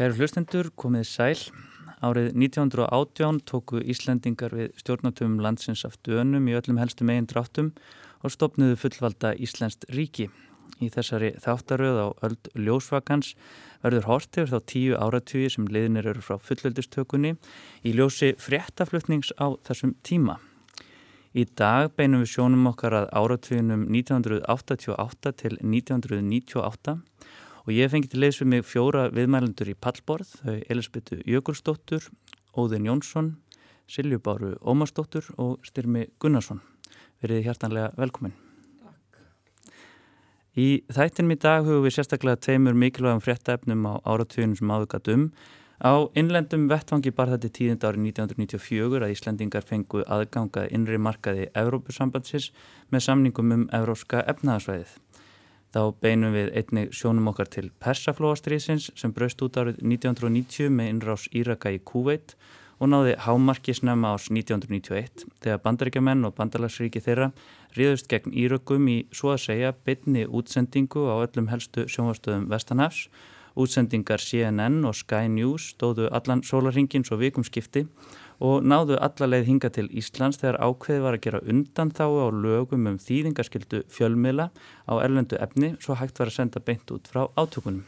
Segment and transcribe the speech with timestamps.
[0.00, 1.40] Kæru hlustendur, komið sæl.
[2.00, 7.68] Árið 1918 tóku Íslendingar við stjórnatöfum landsins af dönum í öllum helstu megin dráttum
[8.24, 10.30] og stopnuðu fullvalda Íslenskt ríki.
[10.80, 13.34] Í þessari þáttaröð á öld ljósvakans
[13.84, 17.34] verður hortið þá tíu áratugir sem liðinir eru frá fullveldistökunni
[17.84, 20.38] í ljósi fréttaflutnings á þessum tíma.
[21.36, 27.02] Í dag beinum við sjónum okkar að áratuginum 1988 til 1998
[27.66, 32.06] og ég fengi til leiðs við mig fjóra viðmælendur í pallborð, þau Elisbyttu Jökulsdóttur,
[32.56, 33.34] Óðin Jónsson,
[33.90, 36.62] Siljubáru Ómarsdóttur og Styrmi Gunnarsson.
[37.20, 38.36] Verið hjartanlega velkominn.
[40.58, 45.28] Í þættinum í dag hugum við sérstaklega tveimur mikilvægum fréttaefnum á áratuginum sem áðugat um.
[45.80, 52.50] Á innlendum vettvangi bar þetta tíðind árið 1994 að Íslandingar fengu aðgangað innri markaði Evrópusambandsins
[52.90, 54.98] með samningum um Evrópska efnaðarsvæðið.
[55.70, 61.28] Þá beinum við einnig sjónum okkar til Persaflóastriðsins sem braust út árið 1990 með innrás
[61.30, 62.34] Íraka í Kúveit
[62.82, 67.28] og náði hámarki snemma ás 1991 þegar bandaríkjamenn og bandalagsríki þeirra
[67.76, 73.06] ríðust gegn Írökkum í svo að segja bytni útsendingu á öllum helstu sjónvastöðum Vestanhafs.
[73.54, 79.86] Útsendingar CNN og Sky News stóðu allan sólarhingin svo vikumskipti og náðu allarleið hinga til
[79.92, 84.48] Íslands þegar ákveði var að gera undan þá á lögum um þýðingarskildu fjölmiðla
[84.88, 87.84] á erlendu efni svo hægt var að senda beint út frá átökunum.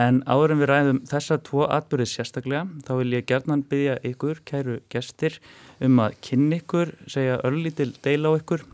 [0.00, 4.40] En áður en við ræðum þessa tvo atbyrðið sérstaklega, þá vil ég gerðnan byggja ykkur,
[4.48, 5.36] kæru gestir,
[5.78, 8.64] um að kynni ykkur, segja örlítil deila á ykkur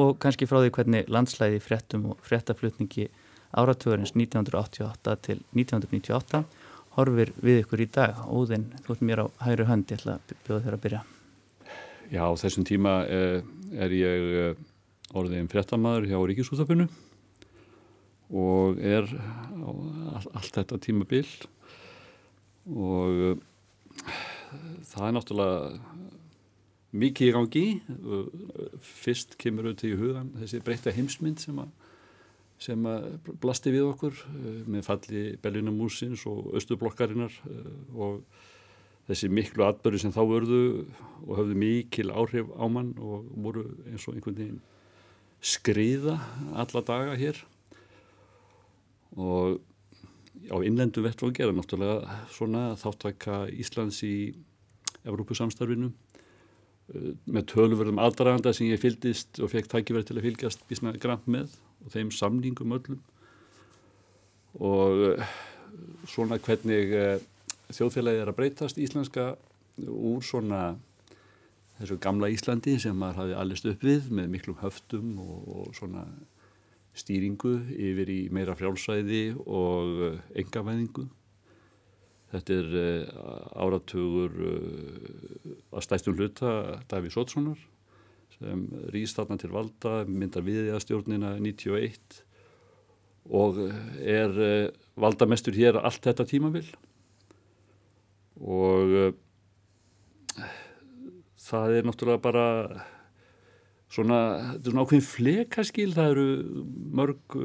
[0.00, 3.08] og kannski frá því hvernig landslæði fréttum og fréttaflutningi
[3.52, 6.44] áratugurins 1988 til 1998
[6.96, 8.18] horfir við ykkur í dag.
[8.26, 11.04] Óðinn, þú ert mér á hægri hönd, ég ætla að bjóða þér að byrja.
[12.10, 13.38] Já, þessum tíma eh,
[13.78, 14.66] er ég eh,
[15.14, 16.88] orðin fréttamaður hjá Ríkisútafinu
[18.30, 19.70] og er á
[20.38, 21.26] allt þetta tímabil
[22.70, 24.12] og uh,
[24.86, 25.80] það er náttúrulega
[27.00, 27.64] mikið í gangi
[28.82, 31.70] fyrst kemur auðvitað í hugan þessi breytta heimsmynd sem að
[32.60, 32.88] sem
[33.40, 38.20] blasti við okkur uh, með falli Bellinamúsins og Östublokkarinnar uh, og
[39.08, 40.60] þessi miklu atbyrju sem þá vörðu
[41.26, 44.60] og höfðu mikil áhrif á mann og voru eins og einhvern veginn
[45.40, 46.18] skriða
[46.52, 47.40] alla daga hér.
[49.16, 49.58] Og
[50.52, 54.14] á innlendu vettfangi er það náttúrulega svona þáttaka Íslands í
[55.08, 60.94] Evrópusamstarfinu uh, með tölverðum aðdraganda sem ég fyldist og fekk tækifæri til að fylgjast bísna
[61.00, 63.00] grann með og þeim samningum öllum
[64.60, 65.34] og uh,
[66.10, 67.22] svona hvernig uh,
[67.70, 69.32] þjóðfélagið er að breytast íslenska
[69.86, 70.74] úr svona
[71.78, 76.04] þessu gamla Íslandi sem maður hafi allist upp við með miklum höftum og, og svona
[76.98, 81.06] stýringu yfir í meira frjálsæði og engavæðingu.
[82.34, 82.74] Þetta er
[83.58, 84.34] áratugur
[85.70, 86.50] að stæstum hluta
[86.90, 87.62] Daví Sotssonar
[88.40, 92.22] sem rýst þarna til valda, myndar viðið að stjórnina 91
[93.30, 93.58] og
[94.00, 94.70] er uh,
[95.00, 96.68] valdamestur hér allt þetta tímavill
[98.40, 99.12] og
[101.50, 102.46] það er náttúrulega bara
[103.90, 104.18] svona,
[104.54, 106.26] þetta er svona ákveðin flekaskil, það eru
[107.00, 107.38] mörg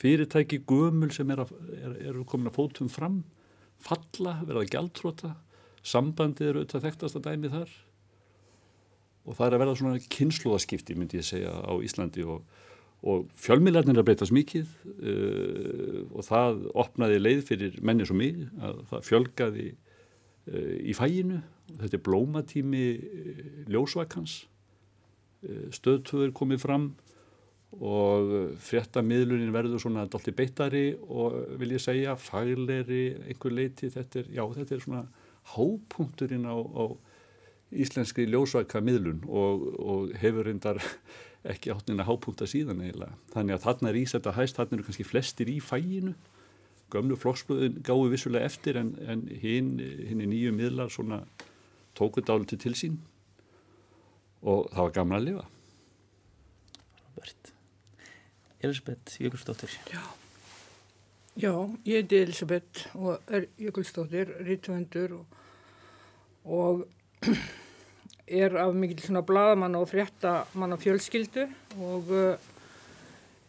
[0.00, 1.46] fyrirtæki gömul sem eru
[1.76, 3.22] er, er komin að fótum fram,
[3.80, 5.34] falla, verða gjaldtróta,
[5.80, 7.78] sambandi eru auðvitað þekktast að dæmi þar
[9.26, 12.24] og það er að verða svona kynnslóðaskipti myndi ég segja á Íslandi.
[12.24, 12.44] Og,
[13.00, 18.40] og fjölmiðlarnir er að breytast mikið uh, og það opnaði leið fyrir menni svo mig
[18.60, 24.40] að það fjölgaði uh, í fæinu, þetta er blómatími uh, ljósvakans.
[25.40, 26.90] Eh, stöðtöður komið fram
[27.80, 33.88] og fréttamiðlunin verður svona dalti beittari og vil ég segja fagleri einhver leiti.
[33.94, 35.04] Þetta er, já þetta er svona
[35.54, 36.84] hápunkturinn á, á
[37.70, 40.82] íslenski ljósvækka miðlun og, og hefur reyndar
[41.52, 43.16] ekki áttin að hápunta síðan eiginlega.
[43.32, 46.14] Þannig að þarna er ísætt að hæst, þarna eru kannski flestir í fæginu
[46.90, 51.22] gömlu flokksblöðin gáði vissulega eftir en, en hinn hin er nýju miðlar svona
[51.98, 52.98] tókuð dáliti til sín.
[54.40, 55.44] Og það var gaman að lifa.
[57.04, 57.52] Robert.
[58.60, 59.76] Elisabeth Jökulsdóttir.
[59.92, 60.02] Já,
[61.40, 61.52] Já
[61.86, 65.26] ég heiti Elisabeth og er Jökulsdóttir rítuvendur og,
[66.44, 66.86] og
[68.30, 71.46] er af mikil svona bladamann og fréttamann og fjölskyldu
[71.80, 72.48] og uh,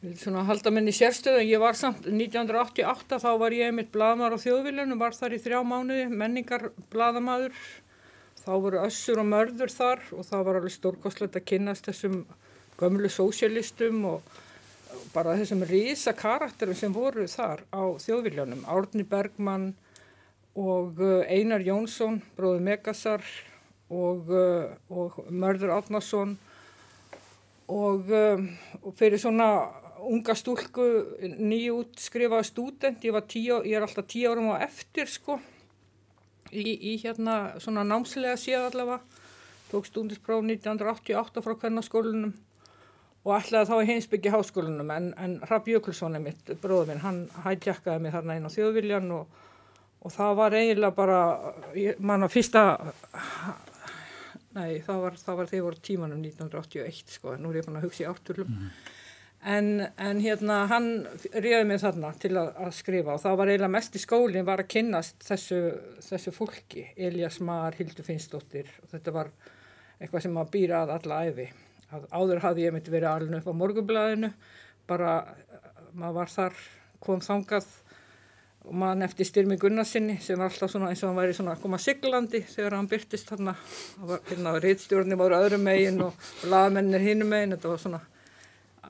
[0.01, 4.43] vil svona halda minni sérstöðu ég var samt 1988 þá var ég einmitt bladamæður á
[4.45, 7.57] þjóðviljunum var þar í þrjá mánuði menningar bladamæður
[8.41, 12.23] þá voru össur og mörður þar og það var alveg stórkostlegt að kynast þessum
[12.81, 14.39] gömlu sósialistum og
[15.13, 19.71] bara þessum rísa karakterum sem voru þar á þjóðviljanum, Árni Bergmann
[20.57, 23.23] og uh, Einar Jónsson, bróður Megasar
[23.91, 26.37] og, uh, og Mörður Átnarsson
[27.67, 28.47] og, um,
[28.81, 29.47] og fyrir svona
[30.01, 30.85] unga stúlku
[31.21, 35.37] nýjútskrifaða stúdent, ég, ég er alltaf tíu árum á eftir sko.
[36.51, 38.99] Í, í hérna svona námslega séð allavega,
[39.71, 42.33] tók stúndinspróf 1988 frá kvennarskólinum
[43.21, 47.21] og ætlaði þá í heimsbyggi háskólinum en, en Rapp Jökulsson er mitt, bróður minn, hann
[47.45, 49.39] hættjakkaði mig þarna inn á þjóðviljan og
[50.01, 51.19] og það var eiginlega bara,
[52.01, 52.63] manna fyrsta,
[54.57, 57.87] nei það var, það var þegar voru tímanum 1981 sko, nú er ég fann að
[57.87, 58.91] hugsa í átturlum, mm.
[59.53, 59.71] en,
[60.09, 60.89] en hérna hann
[61.33, 64.63] ríði mig þarna til að, að skrifa og það var eiginlega mest í skólinn var
[64.63, 65.61] að kynnast þessu,
[66.09, 69.33] þessu fólki, Elias Mar, Hildur Finnsdóttir og þetta var
[70.01, 71.47] eitthvað sem maður býra að alla æfi.
[71.91, 74.29] Að áður hafði ég myndi verið alveg upp á morgublaðinu,
[74.89, 75.15] bara
[75.93, 76.61] maður var þar,
[77.03, 77.67] kom þangað
[78.65, 81.63] og mann eftir Styrmi Gunnarsinni sem var alltaf svona eins og hann væri svona að
[81.63, 83.55] koma siglandi þegar hann byrtist þarna.
[84.29, 87.55] Hérna reittstjórnir voru öðrum megin og lagamennir hinnum megin.
[87.55, 88.01] Þetta var svona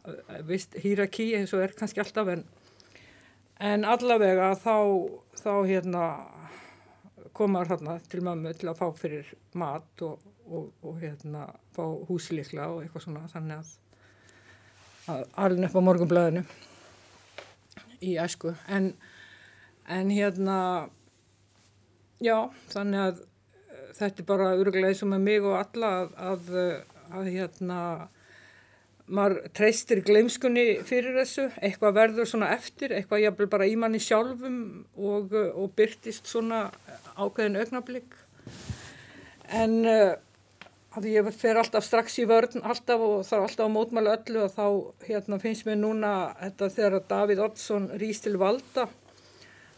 [0.02, 2.44] eh, vist hýrakí eins og er kannski alltaf en,
[3.72, 4.76] en allavega þá,
[5.40, 6.08] þá hérna
[7.38, 10.20] komaður þarna til mömmu til að fá fyrir mat og,
[10.50, 11.46] og, og hérna
[11.76, 13.72] fá húslikla og eitthvað svona þannig að,
[15.16, 16.44] að alveg upp á morgunblöðinu
[18.02, 18.52] í æsku.
[18.68, 18.92] En
[19.90, 20.58] en hérna
[22.22, 26.18] já, þannig að eh, þetta er bara öruglega eins og með mig og alla að,
[26.32, 26.50] að,
[27.12, 27.80] að hérna
[29.12, 34.60] maður treystir gleimskunni fyrir þessu, eitthvað verður svona eftir, eitthvað jafnvel bara í manni sjálfum
[34.96, 36.68] og, og byrtist svona
[37.18, 38.16] ákveðin augnablík
[39.52, 39.82] en
[40.92, 44.56] að ég fer alltaf strax í vörn alltaf og þarf alltaf að mótmæla öllu og
[44.56, 44.66] þá
[45.08, 48.88] hérna, finnst mér núna þetta þegar Davíð Oddsson rýst til valda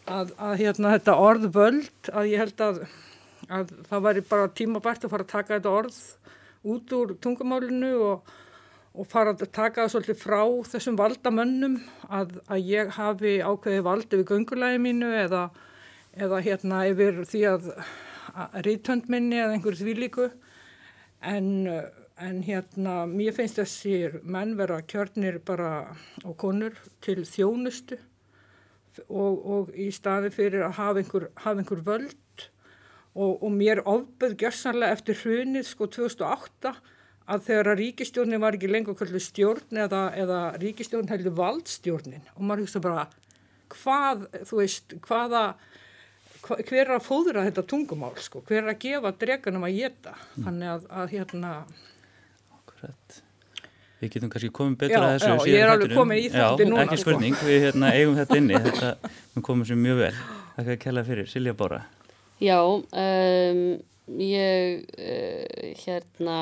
[0.09, 2.79] að, að hérna þetta orð völd að ég held að,
[3.47, 5.99] að það væri bara tímabært að fara að taka þetta orð
[6.73, 8.33] út úr tungumálinu og,
[8.93, 10.41] og fara að taka það svolítið frá
[10.73, 11.79] þessum valdamönnum
[12.09, 15.47] að, að ég hafi ákveði valdi við göngulægi mínu eða,
[16.15, 17.73] eða hérna yfir því að
[18.65, 20.29] rítöndminni eða einhverju þvílíku.
[21.23, 21.51] En,
[22.19, 27.99] en hérna mér finnst þessir menn vera kjörnir bara og konur til þjónustu
[29.07, 32.47] og, og í staði fyrir að hafa einhver, hafa einhver völd
[33.13, 36.73] og, og mér ofböð gjörsanlega eftir hrunið sko 2008
[37.33, 42.25] að þegar að ríkistjórnin var ekki lengur kvöldu stjórn eða, eða ríkistjórn heldur valdstjórnin.
[42.35, 43.05] Og maður hugsa bara
[43.73, 45.43] hvað, þú veist, hvaða
[46.43, 50.17] hva, hver er að fóðra þetta tungumál sko, hver er að gefa dreganum að geta,
[50.19, 50.47] mm.
[50.47, 51.53] þannig að, að hérna
[52.57, 53.21] Akkurat
[54.03, 55.27] Við getum kannski komið betur já, að þessu.
[55.31, 56.81] Já, ég er alveg komið í þetta núna.
[56.83, 57.03] Ekki sko.
[57.05, 57.47] spurning, sko.
[57.47, 60.09] við hérna, eigum þetta inni, þetta við komum sér mjög vel.
[60.57, 61.29] Það kan ég kella fyrir.
[61.31, 61.79] Silja Bóra.
[62.43, 63.61] Já, um,
[64.19, 66.39] ég uh, hérna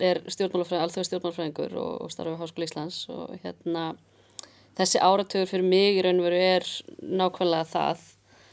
[0.00, 3.84] er stjórnmálafræðingur, alþjóð stjórnmálafræðingur og, og starfa á Háskóla Íslands og hérna
[4.78, 6.68] þessi áratögur fyrir mig í raun og veru er
[7.04, 8.06] nákvæmlega það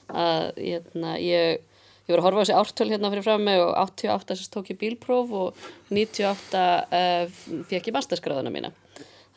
[0.10, 1.64] að hérna, ég
[2.10, 4.72] ég var að horfa á þessi ártöl hérna fyrir fram með og 88 sérst tók
[4.74, 6.64] ég bílpróf og 98
[7.00, 8.72] uh, fekk ég masterskráðuna mína.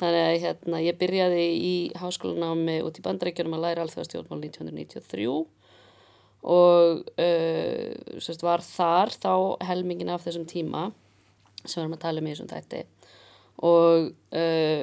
[0.00, 5.28] Þannig að hérna, ég byrjaði í háskólanámi út í bandaríkjunum að læra alþjóðastjórnmál 1993
[6.42, 9.34] og uh, sérst var þar þá
[9.69, 10.88] helmingin af þessum tíma
[11.62, 12.82] sem við erum að tala um í þessum tætti
[13.62, 14.82] og uh,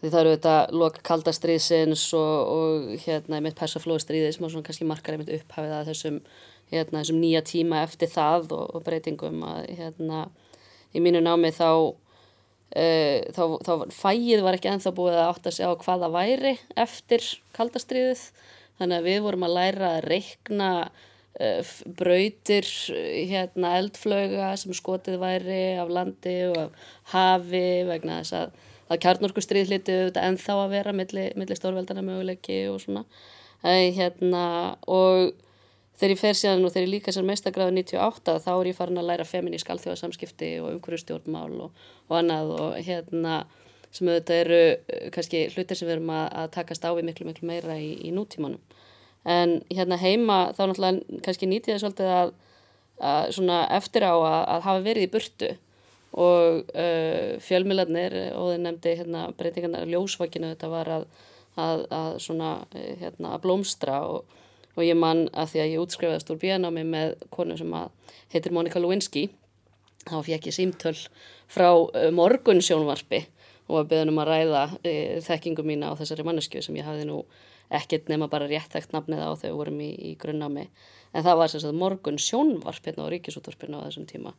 [0.00, 4.88] því það eru þetta loka kaldastriðsins og, og hérna mitt persaflóðstriði sem á svona kannski
[4.88, 6.18] margar einmitt upphafið að þessum
[6.70, 10.24] hérna, þessum nýja tíma eftir það og, og breytingum að hérna,
[10.94, 15.66] í mínu námi þá, uh, þá, þá fæið var ekki enþá búið að átta sig
[15.66, 18.24] á hvaða væri eftir kaldastriðið
[18.80, 25.60] þannig að við vorum að læra að reikna uh, brautir hérna, eldflöga sem skotið væri
[25.82, 28.56] af landi og af hafi vegna þess að,
[28.90, 33.04] að kjarnorkustrið hlitið ennþá að vera millir milli stórveldana möguleiki og svona.
[33.60, 34.44] Uh, hérna,
[34.88, 35.34] og
[36.00, 39.00] þegar ég fer síðan og þegar ég líka sér meistagráðu 98 þá er ég farin
[39.00, 43.42] að læra feminísk alþjóðarsamskipti og umhverju stjórnmál og, og annað og hérna
[43.90, 47.26] sem auðvitað eru eh, kannski hlutir sem við erum að, að takast á við miklu
[47.28, 48.60] miklu meira í, í nútímanum.
[49.28, 52.30] En hérna heima þá náttúrulega kannski nýtið það svolítið að,
[53.10, 55.50] að svona eftir á að, að hafa verið í burtu
[56.10, 61.04] og uh, fjölmiðlarnir og þeir nefndi hérna breytingarna ljósvakinu þetta var að
[62.22, 64.39] svona eh, hérna að blómstra og
[64.76, 67.74] og ég man að því að ég útskrifaðist úr bíanámi með konu sem
[68.32, 69.28] heitir Monika Lewinsky
[70.06, 70.96] þá fekk ég símtöl
[71.50, 73.24] frá uh, morgun sjónvarpi
[73.70, 77.06] og að beða um að ræða e, þekkingu mína á þessari mannesku sem ég hafði
[77.06, 77.20] nú
[77.70, 80.66] ekkert nema bara rétt þekkt nafnið á þegar við vorum í, í grunnámi.
[81.14, 84.34] En það var sem sagt morgun sjónvarp hérna á ríkisútvarpinu á þessum tíma.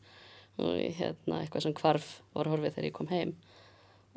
[0.60, 3.32] Og hérna eitthvað sem kvarf var horfið þegar ég kom heim.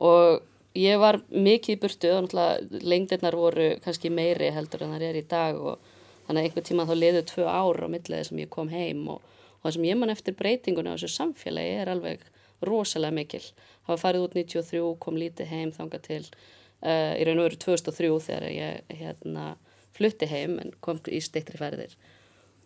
[0.02, 0.42] Og
[0.78, 5.21] ég var mikið í burtu og náttúrulega lengdirnar voru kannski meiri heldur en það er
[5.21, 5.94] í dag og
[6.26, 9.21] þannig að einhver tíma þá liðu tvö ár á milliði sem ég kom heim og,
[9.59, 12.25] og það sem ég man eftir breytingunni á þessu samfélagi er alveg
[12.64, 13.43] rosalega mikil.
[13.88, 18.12] Var farið út 93, kom lítið heim þanga til uh, í raun og veru 2003
[18.28, 19.47] þegar ég hérna,
[19.97, 21.95] flutti heim en kom í steittri færðir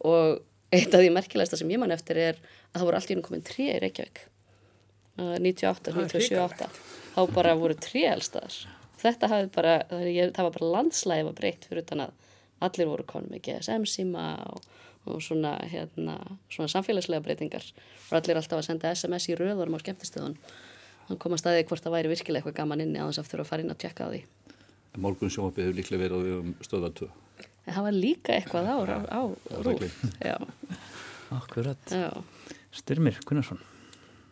[0.06, 0.38] og
[0.70, 3.26] eitt af því merkilegsta sem ég man eftir er að það voru allt í húnum
[3.26, 4.20] komin trí í Reykjavík.
[5.18, 6.68] Uh, 98, 97, 98
[7.16, 8.54] þá bara voru trí elstaðar
[8.98, 12.27] þetta hafði bara, það var bara landslægi var breytt fyrir utan að
[12.64, 14.64] allir voru konum með GSM síma og,
[15.08, 16.16] og svona, hérna,
[16.52, 17.66] svona samfélagslega breytingar.
[18.08, 20.36] Og allir alltaf að senda SMS í röðurum á skemmtistöðun
[21.06, 23.72] þannig koma staðið hvort það væri virkilega eitthvað gaman inni þess aftur að fara inn
[23.72, 24.20] að tjekka á því.
[24.98, 27.16] Morgun sjónvapið hefur líklega verið á um stöðartöð
[27.68, 28.76] En það var líka eitthvað á,
[29.12, 29.96] á, á rúf
[31.28, 31.90] Akkurat.
[32.72, 33.60] Styrmir Gunnarsson.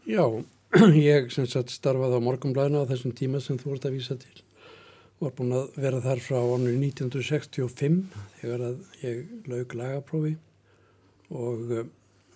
[0.09, 0.25] Já,
[0.97, 4.46] ég sem sagt starfaði á morgunblæna á þessum tíma sem þú vart að vísa til
[5.21, 8.01] var búin að vera þar frá ánur 1965
[8.41, 10.35] þegar að ég laug lagaprófi.
[11.33, 11.85] Og uh,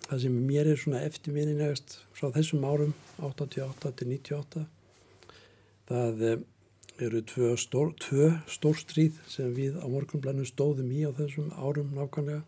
[0.07, 4.65] það sem mér er svona eftirminnilegast frá þessum árum 88 til 98
[5.91, 6.39] það uh,
[7.01, 12.43] eru tvö, stór, tvö stórstríð sem við á morgunblænu stóðum í á þessum árum nákvæmlega.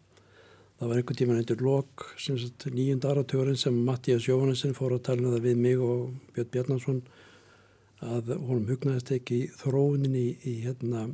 [0.78, 2.06] Það var einhvern tíman eitthvað lok
[2.74, 7.02] nýjunda áratugurinn sem Mattías Jóhannesson fór að tala um það við mig og Björn Bjarnarsson
[8.04, 11.08] að honum hugnaðist ekki þróunin í, í, hérna,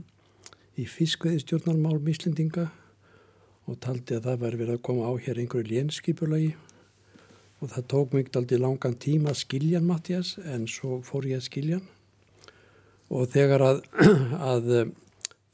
[0.79, 2.69] í fiskveðistjórnarmál mislendinga
[3.69, 6.55] og taldi að það væri verið að koma á hér einhverju lénskipulagi.
[7.60, 11.41] Og það tók mig aldrei langan tíma að skilja hann Mattias en svo fór ég
[11.41, 11.93] að skilja hann.
[13.10, 13.84] Og þegar að,
[14.53, 14.72] að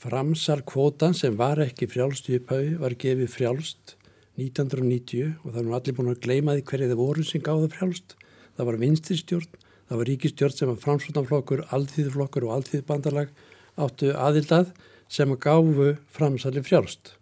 [0.05, 3.95] framsal kvotan sem var ekki frjálst í upphau var gefið frjálst
[4.37, 7.71] 1990 og það er nú allir búin að gleima því hverju það voru sem gáða
[7.73, 8.17] frjálst.
[8.55, 13.35] Það var vinstirstjórn Það var ríkistjórn sem var framsvöldnaflokkur, alþýðflokkur og alþýðbandalag
[13.75, 14.71] áttu aðildað
[15.11, 17.13] sem að gáfu framsali frjálst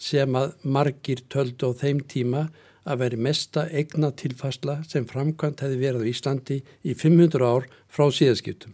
[0.00, 2.46] sem að margir töldu á þeim tíma
[2.88, 8.06] að veri mesta egna tilfasla sem framkvæmt hefði verið á Íslandi í 500 ár frá
[8.08, 8.72] síðaskiptum.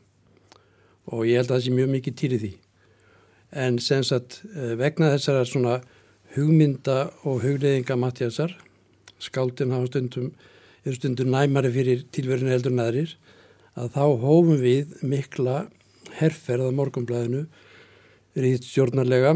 [1.10, 2.52] Og ég held að það sé mjög mikið týrið því.
[3.66, 5.80] En sem sagt eh, vegna þessara svona
[6.36, 8.54] hugmynda og hugleðinga Mattiasar,
[9.18, 10.30] skáldin hafa stundum
[10.86, 13.16] eru stundur næmari fyrir tilverinu heldur neðrir
[13.76, 15.66] að þá hófum við mikla
[16.16, 17.44] herrferð að morgunblæðinu
[18.36, 19.34] rít stjórnarlega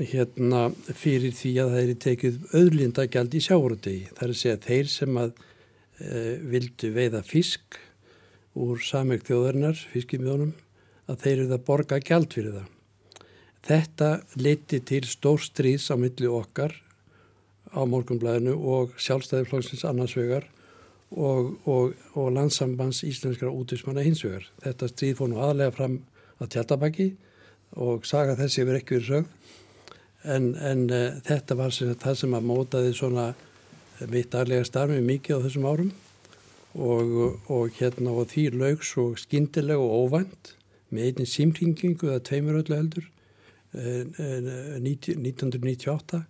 [0.00, 4.06] hérna fyrir því að er tekið öðlindagjald í sjáurutegi.
[4.14, 6.22] Það er að segja að þeir sem að e,
[6.54, 7.78] vildu veiða fisk
[8.54, 10.54] úr samvegt þjóðarinnar, fiskimjónum,
[11.10, 12.70] að þeir eru það borga gjald fyrir það.
[13.64, 14.08] Þetta
[14.40, 16.74] liti til stórstrís á milli okkar
[17.74, 20.46] á morgunblæðinu og sjálfstæðiflóksins annarsvegar
[21.14, 24.48] og, og, og landsambands íslenskara útvísmanna hinsvegar.
[24.64, 26.00] Þetta stríð fór nú aðlega fram
[26.42, 27.08] að tjaldabæki
[27.84, 29.28] og saga þessi hefur ekki verið sögð
[30.24, 35.00] en, en uh, þetta var sem, það sem að mótaði svona eh, mitt daglega starfi
[35.04, 35.90] mikið á þessum árum
[36.74, 40.54] og, og hérna og því laugs og skindilega og óvænt
[40.94, 43.06] með einni símringingu eða tveimur öllu heldur
[43.76, 44.02] uh,
[44.80, 46.24] 1998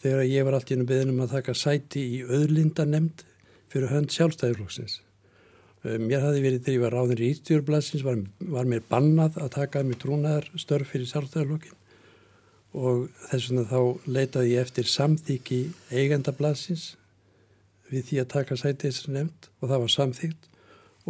[0.00, 3.26] þegar ég var allt í ennum beðinum að taka sæti í öðlinda nefnd
[3.70, 5.00] fyrir hönd sjálfstæðiflokksins.
[5.84, 8.18] Eh, mér hafi verið þegar ég var ráðin í Ístjórnbladsins var,
[8.52, 11.78] var mér bannað að taka með trúnaðar störf fyrir sjálfstæðiflokkin
[12.70, 15.60] og þess vegna þá leitaði ég eftir samþyggi
[15.90, 16.84] eigendabladsins
[17.90, 20.46] við því að taka sæti þessari nefnd og það var samþygt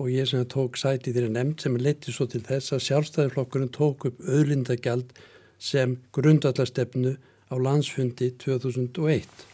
[0.01, 4.07] og ég sem tók sæti þeirri nefnd sem leiti svo til þess að sjálfstæðiflokkurinn tók
[4.09, 5.13] upp auðlindagjald
[5.61, 7.17] sem grundallarstefnu
[7.51, 9.50] á landsfundi 2001.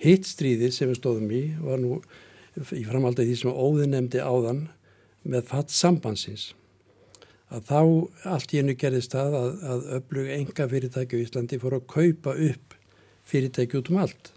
[0.00, 2.00] Hitt stríði sem við stóðum í var nú
[2.56, 4.64] í framhaldið því sem óðin nefndi áðan
[5.28, 6.50] með fatt sambansins.
[7.50, 7.80] Að þá
[8.34, 12.36] allt í hennu gerðist það að, að öflug enga fyrirtæki á Íslandi fór að kaupa
[12.48, 12.76] upp
[13.26, 14.30] fyrirtæki út um allt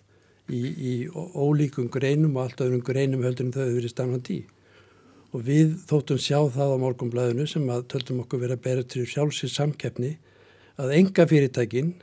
[0.50, 4.46] í, í ólíkum greinum og allt öðrum greinum höldur en þau hefur verið stannandi í.
[5.34, 9.06] Og við þóttum sjá það á morgumblæðinu sem að töldum okkur verið að bera til
[9.10, 10.16] sjálfsins samkeppni
[10.82, 11.94] að enga fyrirtækinn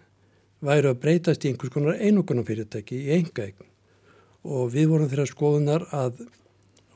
[0.64, 3.68] væru að breytast í einhvers konar einogunar fyrirtæki í enga eign
[4.44, 6.22] og við vorum þeirra skoðunar að,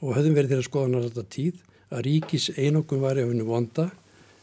[0.00, 1.60] og höfðum verið þeirra skoðunar alltaf tíð,
[1.92, 3.90] að ríkis einogun væri á hennu vonda.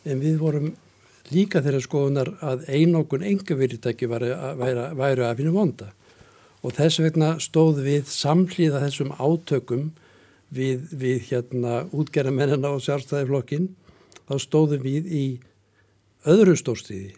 [0.06, 0.70] En við vorum
[1.34, 5.92] líka þeirra skoðunar að einogun enga fyrirtæki væri, væri, væri af hennu vonda.
[6.62, 9.90] Og þess vegna stóð við samhlýða þessum átökum
[10.54, 13.72] við, við hérna útgerðamennina og sjálfstæðiflokkin
[14.30, 15.26] þá stóðum við í
[16.30, 17.16] öðru stórstiði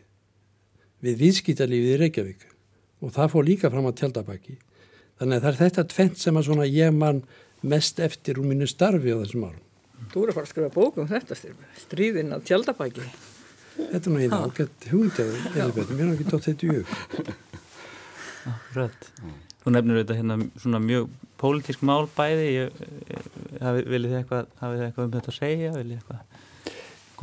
[1.03, 2.45] við viðskýtarlífið í Reykjavík
[3.03, 4.57] og það fór líka fram á tjaldabæki.
[5.19, 7.21] Þannig að það er þetta tvent sem að svona ég mann
[7.63, 9.61] mest eftir úr mínu starfi á þessum árum.
[10.11, 11.37] Þú eru að fara að skrifa bókum þetta
[11.83, 13.07] stríðin á tjaldabæki.
[13.77, 16.85] Þetta er nú eina ágætt hugmyndaði, Elisabeth, mér er ekki tótt þetta í hug.
[18.75, 19.07] Rætt.
[19.63, 23.29] Þú nefnir þetta hérna svona mjög pólitísk mál bæði, ég, ég,
[23.87, 26.41] viljið þið eitthvað, hafið þið eitthvað um þetta að segja, viljið eitthvað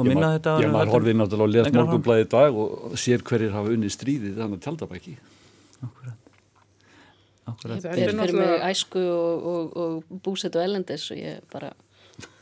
[0.00, 0.54] koma inn á þetta?
[0.64, 4.58] Já, maður horfið náttúrulega og lest morgunblæði dag og sér hverjir hafa unni stríðið þannig
[4.58, 5.14] að tjaldabæki.
[5.86, 6.34] Akkurat.
[7.52, 7.84] Akkurat.
[7.84, 11.72] Þetta er fyrir mig æsku og, og, og búset og ellendis og ég bara,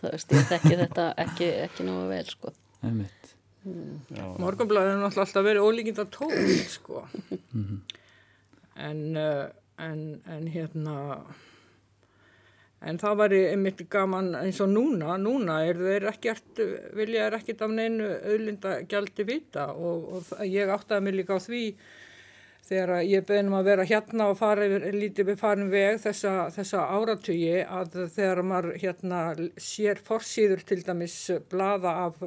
[0.01, 2.57] það veist, ég þekki þetta ekki, ekki náðu vel, sko.
[2.89, 3.07] Mm.
[4.41, 6.37] Morgunblæðin er náttúrulega alltaf verið ólíkind að tól,
[6.73, 7.07] sko.
[7.31, 7.81] -hmm.
[8.79, 9.01] En...
[9.17, 9.49] Uh,
[9.79, 10.95] en, en hérna
[12.81, 16.61] en það var einmitt gaman eins og núna, núna er þeir ekkert,
[16.95, 21.43] vilja er ekkert af neinu auðlinda gjaldi vita og, og ég áttaði mig líka á
[21.43, 21.65] því
[22.69, 26.85] þegar ég beðnum að vera hérna og fara yfir, lítið við farin veg þessa, þessa
[26.95, 29.21] áratögi að þegar maður hérna
[29.57, 31.19] sér forsýður til dæmis
[31.51, 32.21] blaða af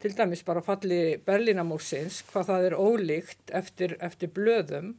[0.00, 4.94] til dæmis bara falli Berlínamúsins hvað það er ólíkt eftir, eftir blöðum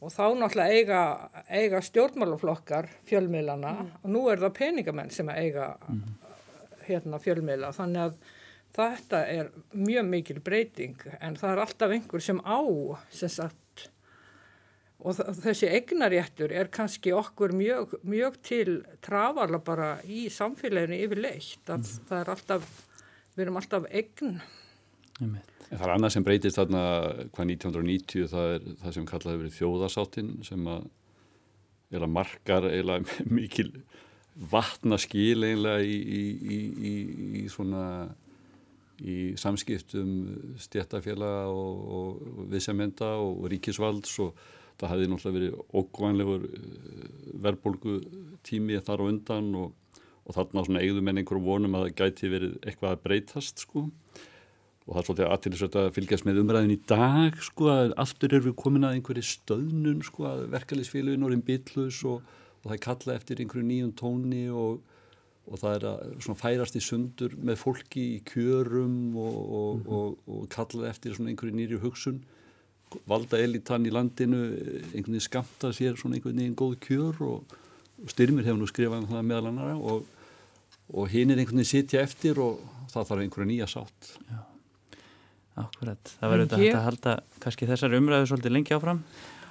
[0.00, 1.02] og þá náttúrulega eiga,
[1.48, 3.92] eiga stjórnmálaflokkar fjölmiðlana mm.
[4.02, 6.02] og nú er það peningamenn sem eiga mm.
[6.88, 8.18] hérna fjölmiðla þannig að
[8.76, 12.60] þetta er mjög mikil breyting en það er alltaf einhver sem á
[13.08, 13.86] sem sagt
[15.06, 21.90] og þessi egnaréttur er kannski okkur mjög, mjög til trafala bara í samfélaginu yfirleitt mm.
[22.10, 22.70] það er alltaf
[23.36, 24.40] við erum alltaf egn
[25.16, 26.82] Ég veit En það er annað sem breytist þarna
[27.34, 30.84] hvað 1990 það er það sem kallaði verið þjóðarsáttin sem að,
[31.98, 32.68] að markar
[33.38, 33.70] mikil
[34.36, 36.94] vatnaskil eiginlega í, í, í,
[37.40, 37.82] í svona
[39.04, 40.12] í samskiptum
[40.60, 44.38] stjættafélaga og, og viðsemenda og ríkisvalds og
[44.80, 47.10] það hefði náttúrulega verið ógvænlegur eh,
[47.44, 47.96] verðbólgu
[48.46, 52.32] tími þar á undan og, og þarna svona eigðum en einhverjum vonum að það gæti
[52.32, 53.86] verið eitthvað að breytast sko
[54.86, 58.44] og það er svolítið aðtilisvægt að fylgjast með umræðin í dag sko að aftur er
[58.44, 62.22] við komin að einhverju stöðnun sko að verkefliðsfélagin orðin byllus og,
[62.62, 64.78] og það er kalla eftir einhverju nýjum tóni og,
[65.50, 70.16] og það er að svona færast í sundur með fólki í kjörum og, mm -hmm.
[70.38, 72.22] og kalla eftir einhverju nýri hugsun.
[73.10, 74.42] Valda elitann í landinu
[74.94, 77.44] einhvern veginn skamta sér svona einhvern veginn góð kjör og
[78.06, 79.74] styrmir hefur nú skrifað um það meðal annara
[80.94, 84.14] og hinn er einhvern veginn sitja eftir og það þarf einhverja nýja sátt.
[84.30, 84.45] Já
[85.56, 86.76] Akkurat, það verður þetta ég...
[86.76, 89.00] að halda kannski þessar umræðu svolítið lengi áfram.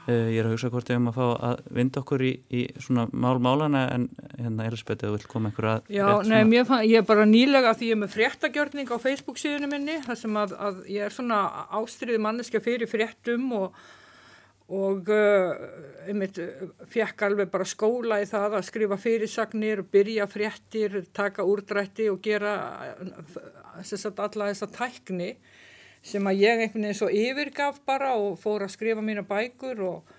[0.06, 2.60] Uh, ég er að hugsa hvort ég um að fá að vinda okkur í, í
[2.78, 4.04] svona mál-málana en
[4.36, 7.74] hérna Elisabeth, þú vilt koma einhver að Já, nei, mér fann, ég er bara nýlega
[7.74, 11.16] því ég er með fréttagjörning á Facebook síðunum minni þar sem að, að ég er
[11.16, 11.40] svona
[11.80, 13.80] ástriði manneska fyrir fréttum og
[14.66, 15.52] og uh,
[16.10, 16.40] einmitt
[16.90, 22.56] fekk alveg bara skóla í það að skrifa fyrirsagnir, byrja fréttir, taka úrdrætti og gera
[23.84, 25.36] þess að alla þessa tækni
[26.06, 30.14] sem að ég einhvern veginn svo yfirgaf bara og fór að skrifa mína bækur og,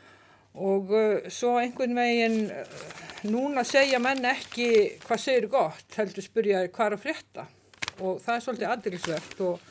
[0.59, 2.89] og uh, svo einhvern veginn uh,
[3.31, 4.69] núna segja menn ekki
[5.05, 7.47] hvað segir gott, heldur spyrja hvað er að frétta?
[8.03, 9.71] Og það er svolítið aðdilsvert og,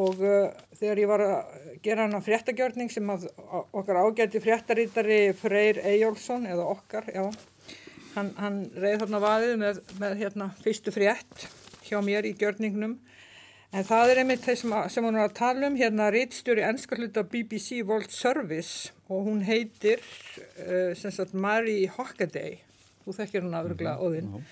[0.00, 3.28] og uh, þegar ég var að gera hana fréttagjörning sem að
[3.76, 7.26] okkar ágæti fréttarítari Freyr Eyjólfsson eða okkar, já,
[8.16, 11.46] hann, hann reyð þarna vaðið með, með hérna fyrstu frétt
[11.84, 12.96] hjá mér í gjörningnum
[13.70, 14.56] En það er einmitt þeir
[14.90, 19.44] sem, hún er að tala um, hérna rítstjóri ennska hluta BBC World Service og hún
[19.46, 22.58] heitir uh, sem sagt Mary Hockaday,
[23.04, 24.08] þú þekkir hún aðruglega mm -hmm.
[24.10, 24.42] óðinn.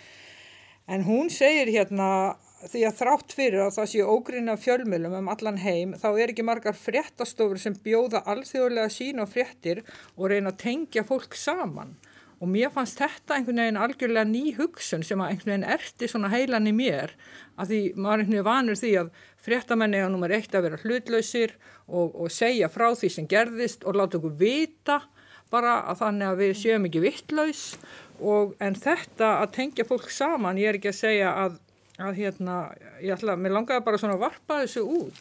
[0.88, 5.58] En hún segir hérna því að þrátt fyrir að það sé ógrinna fjölmjölum um allan
[5.62, 9.84] heim þá er ekki margar fréttastofur sem bjóða alþjóðlega sín og fréttir
[10.16, 11.94] og reyna að tengja fólk saman
[12.38, 16.30] og mér fannst þetta einhvern veginn algjörlega ný hugsun sem að einhvern veginn erti svona
[16.32, 17.14] heilan í mér.
[17.58, 19.12] Að því maður einhvern veginn vanur því að
[19.48, 21.54] fréttamenni er nummer eitt að vera hlutlausir
[21.86, 25.00] og, og segja frá því sem gerðist og láta okkur vita
[25.50, 27.62] bara að þannig að við séum ekki vittlaus
[28.18, 31.58] og en þetta að tengja fólk saman, ég er ekki að segja að
[31.98, 32.56] að hérna,
[33.02, 35.16] ég ætla, mér langaði bara svona að varpa þessu út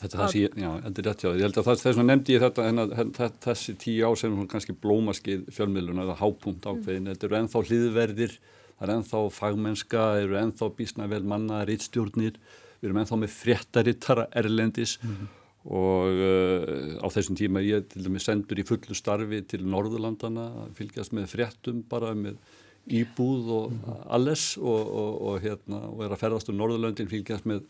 [0.00, 2.36] Þetta það sé, já, þetta er rétt já ég held að það, þess að nefndi
[2.36, 7.04] ég þetta en að þessi tíu ár sem hún kannski blómaskið fjölmiðluna eða hápunkt ákveðin
[7.04, 7.10] mm.
[7.12, 8.38] þetta eru ennþá hlýðverðir,
[8.78, 12.40] það er ennþá fagmennska, það eru ennþá bísna vel manna rittstjórnir,
[12.80, 15.30] við erum ennþá með fréttarittara erlendis mm.
[15.76, 21.12] og uh, á þessum tíma ég til dæmis sendur í fullu starfi til Norðurlandana, fylgjast
[21.12, 22.40] með fréttum bara með
[22.90, 27.62] íbúð og alles og, og, og, hérna, og er að ferðast um Norðurlöndin fylgjast með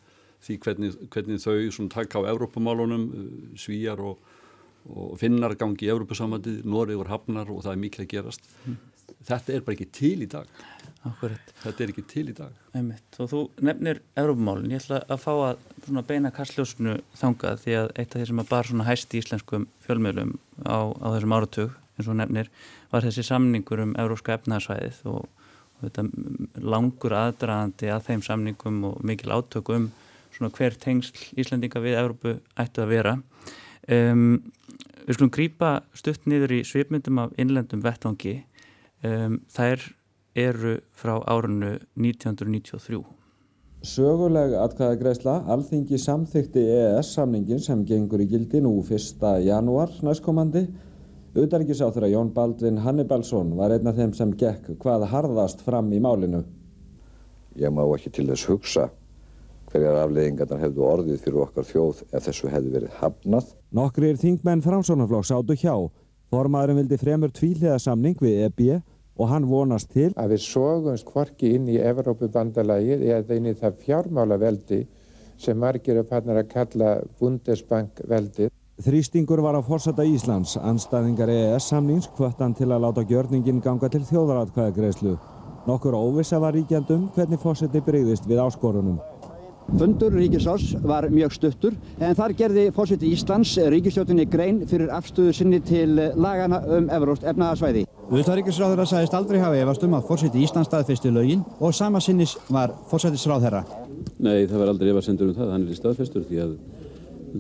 [0.43, 3.05] því hvernig, hvernig þau taka á Evrópumálunum,
[3.59, 4.23] svíjar og,
[4.91, 8.49] og finnar gangi í Evrópusamandi, Norið voru hafnar og það er mikil að gerast.
[8.65, 8.81] Mm.
[9.23, 10.49] Þetta er bara ekki til í dag.
[11.07, 11.53] Akkurat.
[11.63, 12.55] Þetta er ekki til í dag.
[12.79, 13.19] Einmitt.
[13.23, 14.71] Og þú nefnir Európamálun.
[14.73, 18.51] Ég ætla að fá að beina kastljósunu þangað því að eitt af því sem að
[18.51, 20.35] bar svona hæst í íslenskum fjölmiðlum
[20.67, 22.51] á, á þessum áratug, eins og nefnir,
[22.93, 25.29] var þessi samningur um Európska efnaðsvæðið og,
[25.79, 26.07] og þetta
[26.75, 29.91] langur aðdraðandi að þeim samningum og mikil átökum
[30.33, 33.17] svona hver tengsl Íslandinga við Európu ættu að vera.
[33.91, 34.53] Um,
[35.07, 38.41] við skulum grýpa stutt niður í svipmyndum af innlendum vettvangi.
[39.03, 39.83] Um, er
[40.39, 43.03] eru frá árunnu 1993.
[43.83, 49.25] Söguleg atkvæðagreisla alþingi samþykti EES-samningin sem gengur í gildi nú 1.
[49.43, 50.69] janúar næstkomandi.
[51.33, 56.01] Utanrikiðsáþur að Jón Baldvin Hannibalsson var einn af þeim sem gekk hvað harðast fram í
[56.05, 56.43] málinu.
[57.57, 58.91] Ég má ekki til þess hugsa
[59.73, 63.49] hverjar afleiðingarnar hefðu orðið fyrir okkar þjóð ef þessu hefðu verið hafnað.
[63.73, 65.75] Nokkrir þingmenn framsónaflokks áttu hjá.
[66.33, 68.81] Formaðurinn vildi fremur tvíliða samning við EBI
[69.17, 73.81] og hann vonast til að við sógumst hvorki inn í Evrópubandalagið eða inn í það
[73.87, 74.85] fjármálaveldi
[75.41, 78.53] sem margir er fannar að kalla Bundesbankveldi.
[78.83, 84.01] Þrýstingur var á fórsata Íslands, anstæðingar EES samnings hvöttan til að láta gjörningin ganga til
[84.09, 85.13] þjóðaratkvæðagreislu.
[85.69, 88.99] Nokkur óvisa var ríkjandum hvernig fórseti breyðist við áskorunum.
[89.79, 95.63] Fundur Ríkisás var mjög stuttur en þar gerði fórseti Íslands Ríkistjótinni grein fyrir afstöðu sinni
[95.63, 97.87] til lagana um Evróst efnaðarsvæði.
[98.11, 102.75] Uðvitaðríkisráðherra sagðist aldrei hafa efast um að fórseti Íslands staðfesti lögin og sama sinnis var
[102.91, 103.63] fórsetisráðherra.
[104.19, 106.57] Nei, það var aldrei efasendur um það, hann er í staðfestur því að,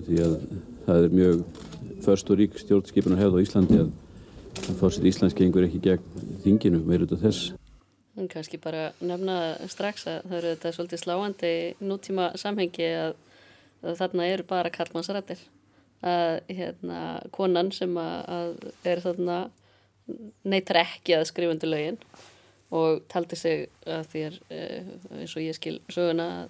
[0.06, 0.36] því að
[0.86, 1.42] það er mjög
[2.02, 3.90] först og rík stjórnskipunar hefð á Íslandi að
[4.78, 7.52] fórseti Íslands gengur ekki gegn þinginu meir út af þess.
[8.32, 9.36] Kanski bara nefna
[9.72, 13.14] strax að það eru þetta svolítið sláandi nútíma samhengi að,
[13.80, 15.40] að þarna eru bara kallmannsrættir
[16.02, 17.00] að hérna
[17.32, 19.38] konan sem að, að er þarna
[20.42, 21.98] neytar ekki að skrifa undir lögin
[22.74, 26.48] og taldi sig að er eh, eins og ég skil söguna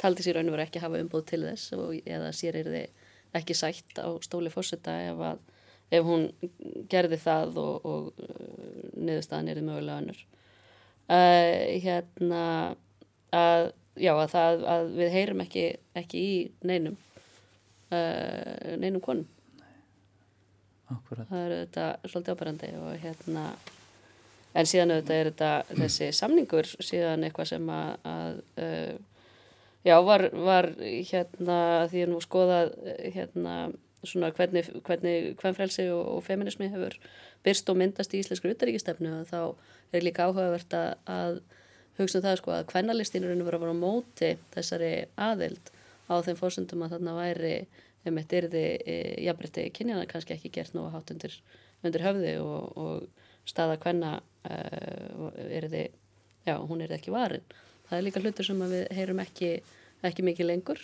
[0.00, 2.70] taldi sér raun og verið ekki að hafa umbúð til þess og, eða sér er
[2.72, 3.03] þið
[3.34, 5.22] ekki sætt á stóli fórseta ef,
[5.90, 6.28] ef hún
[6.90, 10.24] gerði það og, og eh, niðurstaðan er þið mögulega önnur
[11.08, 12.42] uh, hérna
[13.34, 15.64] að, já, að, það, að við heyrum ekki,
[15.98, 16.34] ekki í
[16.66, 16.98] neinum
[17.94, 19.30] uh, neinum konum
[20.92, 21.26] Akkurat.
[21.30, 23.46] það eru þetta svolítið ábærandi og hérna
[24.54, 28.94] en síðan auðvitað er þetta þessi samningur síðan eitthvað sem að, að uh,
[29.84, 31.58] já var, var hérna
[31.90, 32.74] því að nú skoðað
[33.14, 33.56] hérna
[34.04, 36.96] svona hvernig, hvernig hvern frelsi og, og feminismi hefur
[37.44, 39.40] byrst og myndast í íslensku utaríkistefnu og þá
[39.96, 41.40] er líka áhugavert að, að
[41.98, 45.72] hugsa um það sko að kvennalistínurinn voru að vera á móti þessari aðild
[46.10, 47.54] á þeim fórsöndum að þarna væri
[48.04, 51.36] um eitt erði e, jafnbrytti kynjana kannski ekki gert nú að hátt undir,
[51.84, 54.58] undir höfði og, og staða kvenna e,
[55.60, 55.84] erði,
[56.44, 57.46] já hún erði ekki varin.
[57.94, 59.48] Það er líka hlutur sem við heyrum ekki,
[60.02, 60.80] ekki mikið lengur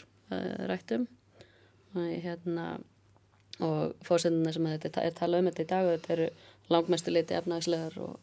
[0.70, 1.08] rættum
[1.98, 2.66] hérna
[3.66, 6.28] og fórsenduna sem þetta er talað um þetta í dag þetta eru
[6.70, 8.14] langmestu leiti efnagslegar og,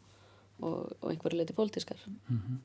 [0.62, 2.58] og, og einhverju leiti pólitískar mm -hmm.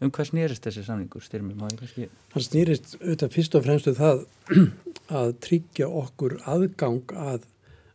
[0.00, 1.54] Um hvað snýrist þessi samningur styrmi?
[1.56, 2.08] Kannski...
[2.34, 4.26] Hann snýrist auðvitað fyrst og fremstu um það
[5.20, 7.46] að tryggja okkur aðgang að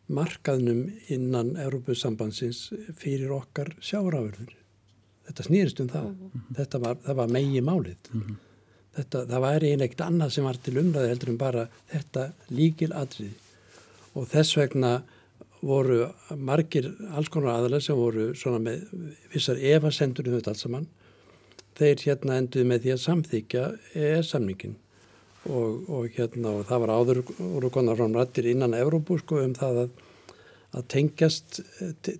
[0.06, 4.61] markaðnum innan Európusambansins fyrir okkar sjáraverður
[5.28, 6.56] þetta snýrist um það mm -hmm.
[6.56, 8.36] þetta var, var megi málið mm -hmm.
[8.96, 13.34] þetta, það var einlegt annað sem var til umræði heldur en bara þetta líkil atriði
[14.14, 15.02] og þess vegna
[15.62, 18.82] voru margir alls konar aðalega sem voru svona með
[19.32, 20.86] vissar evasendur um þetta alls saman
[21.78, 24.74] þeir hérna enduði með því að samþykja EES-samningin
[25.50, 29.54] og, og hérna og það var áður voru konar frá rættir innan Európu sko um
[29.58, 29.94] það að,
[30.72, 31.60] að tengjast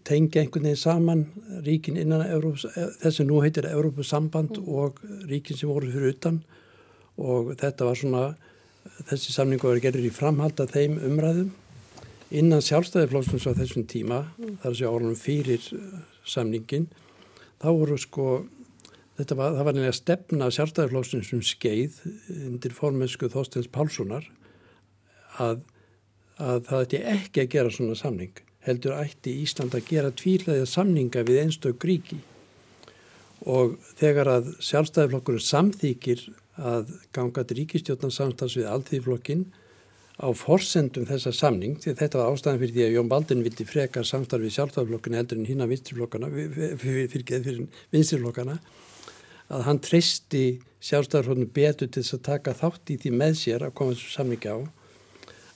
[0.05, 1.23] tengja einhvern veginn saman
[1.65, 2.69] ríkin innan Európu
[3.01, 4.69] þessi nú heitir Európu samband mm.
[4.69, 6.43] og ríkin sem voru fyrir utan.
[7.17, 8.25] Og þetta var svona
[9.09, 11.51] þessi samningu var gerður í framhald að þeim umræðum
[12.33, 14.23] innan sjálfstæðiflóksins á þessum tíma,
[14.62, 16.88] þar sé árunum fyrir uh, samningin,
[17.61, 18.29] þá voru sko,
[19.19, 21.99] þetta var, það var nefnilega stefna sjálfstæðiflóksins um skeið
[22.47, 24.25] undir formensku Þóstens Pálssonar
[25.43, 25.61] að,
[26.40, 28.42] að það ætti ekki að gera svona samning.
[28.62, 32.21] Heldur ætti Ísland að gera tvílaðið samninga við einstök ríki
[33.42, 36.21] og þegar að sjálfstæðiflokkurinn samþýkir
[36.62, 39.47] að ganga til ríkistjórnarsamstans við alltíðflokkin
[40.23, 44.05] á forsendum þessa samning, því þetta var ástæðan fyrir því að Jón Baldin vildi freka
[44.07, 47.62] samstarfið sjálfstaflokkuna heldur en hinn að vinstriflokkana, fyrir, fyrir
[47.95, 48.59] vinstriflokkana,
[49.51, 50.45] að hann treysti
[50.85, 54.53] sjálfstæðarflóknum betur til þess að taka þátt í því með sér að koma þessu samlingi
[54.53, 54.59] á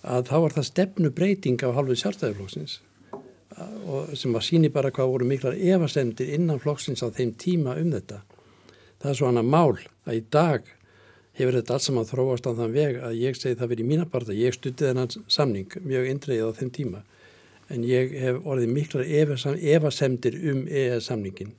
[0.06, 2.80] að þá var það stefnu breyting á halvu sjálfstæðarflóksins
[3.86, 7.92] og sem var síni bara hvað voru miklar efasendir innan flokksins á þeim tíma um
[7.94, 8.20] þetta.
[9.00, 10.66] Það er svo hana mál að í dag
[11.36, 14.08] hefur þetta alls saman þróast á þann veg að ég segi það verið í mína
[14.12, 17.02] parta, ég stutti þennan samning mjög indreið á þeim tíma
[17.72, 21.54] en ég hef orðið miklar efasemdir um EES samningin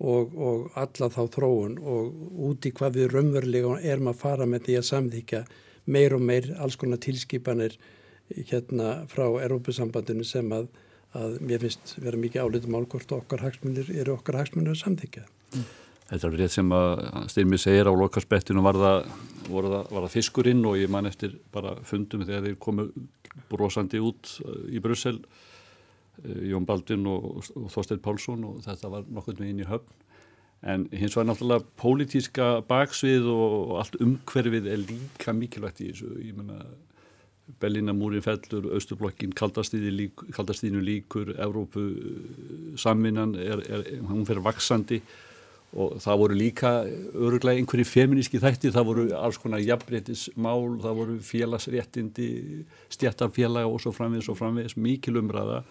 [0.00, 4.78] og, og alla þá þróun og úti hvað við raunverulega erum að fara með því
[4.80, 5.42] að samþykja
[5.86, 7.76] meir og meir alls konar tilskipanir
[8.30, 10.70] hérna frá Európusambandinu sem að
[11.18, 15.24] að mér finnst vera mikið álitum álgórt og okkar hagsmunir eru okkar hagsmunir að samþykja.
[15.56, 15.64] Mm.
[16.10, 16.92] Þetta er rétt sem að
[17.30, 19.04] Styrmi segir á lokarspettinu var það,
[19.50, 22.88] var það fiskurinn og ég man eftir bara fundum þegar þeir komu
[23.50, 24.32] brosandi út
[24.70, 29.62] í Brussel eh, Jón Baldin og, og Þorstein Pálsson og þetta var nokkur með inn
[29.62, 30.09] í höfn
[30.62, 36.36] en hins var náttúrulega pólitíska baksvið og allt umhverfið er líka mikilvægt í þessu, ég
[36.36, 36.60] menna
[37.60, 40.22] Berlínamúrin fellur, Östublokkin, kaldastíðinu lík,
[40.86, 41.82] líkur, Evrópu
[42.78, 45.00] er, er, hún fer vaksandi
[45.70, 46.70] og það voru líka
[47.14, 52.30] öruglega einhverju feminíski þætti, það voru alls konar jafnbreytismál, það voru félagsréttindi,
[52.90, 55.62] stjættarfélaga og svo framvegis og framvegis, mikil umræða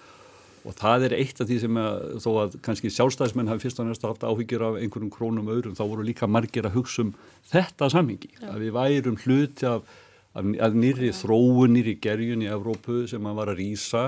[0.67, 3.87] og það er eitt af því sem að, þó að kannski sjálfstæðismenn hafi fyrst og
[3.87, 7.13] næst haft áhyggjur af einhverjum krónum öðrum, þá voru líka margir að hugsa um
[7.51, 8.49] þetta samhengi, Já.
[8.51, 9.97] að við værum hluti af
[10.39, 14.03] að nýri þróun, nýri gerjun í Evrópu sem að var að rýsa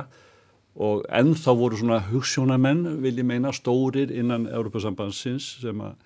[0.81, 5.97] og ennþá voru svona hugssjónamenn, vil ég meina, stórir innan Evrópasambansins sem að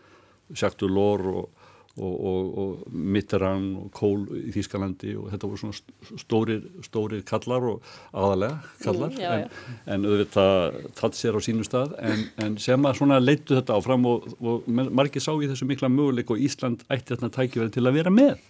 [0.56, 1.50] Jacques Delors og,
[1.96, 7.68] og, og, og Mitterrand og Kohl í Þýskalandi og þetta voru svona stórir, stórir kallar
[7.70, 9.46] og aðalega kallar mm, já, já.
[9.46, 11.96] en, en auðvitað tatt sér á sínu stað.
[12.04, 16.34] En, en sem að svona leittu þetta áfram og margir sá í þessu mikla möguleik
[16.36, 18.44] og Ísland ætti þarna tækifæri til að vera með.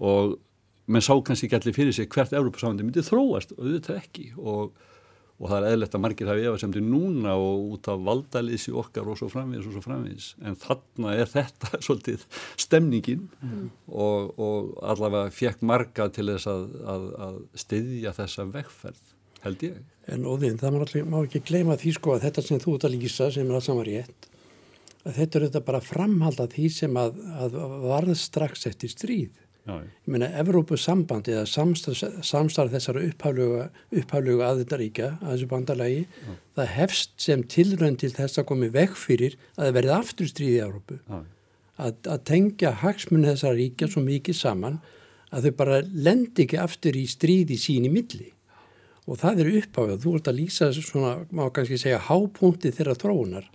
[0.00, 0.38] Og
[0.90, 4.30] menn sá kannski ekki allir fyrir sig hvert Európa-sándi myndi þróast og auðvitað ekki.
[4.40, 4.72] Og,
[5.40, 9.16] og það er eðlert að margir hafi efasemdi núna og út af valdalýsi okkar og
[9.18, 12.26] svo framvegis og svo framvegis en þarna er þetta svolítið
[12.60, 13.70] stemningin mm.
[13.88, 19.78] og, og allavega fekk marga til þess að, að, að styðja þessa vegferð held ég.
[20.10, 22.88] En óðinn, það má, allir, má ekki gleyma því sko að þetta sem þú ert
[22.88, 24.28] að lýsa sem er að saman rétt
[25.00, 27.54] að þetta er þetta bara framhald að því sem að, að
[27.86, 29.38] varð strax eftir stríð
[29.78, 36.32] Ég meina, Evrópusambandi eða samstarf, samstarf þessara upphafluga aðeitaríkja að þessu bandalagi, Já.
[36.58, 40.56] það hefst sem tilrönd til þess að komi vekk fyrir að það verði aftur stríði
[40.56, 40.98] í Evrópu.
[41.80, 44.80] Að, að tengja hagsmunni þessara ríkja svo mikið saman
[45.30, 48.28] að þau bara lendi ekki aftur í stríði sín í milli.
[49.10, 53.48] Og það er upphafið, þú ert að lýsa svona, má kannski segja, hápunkti þeirra þróunar.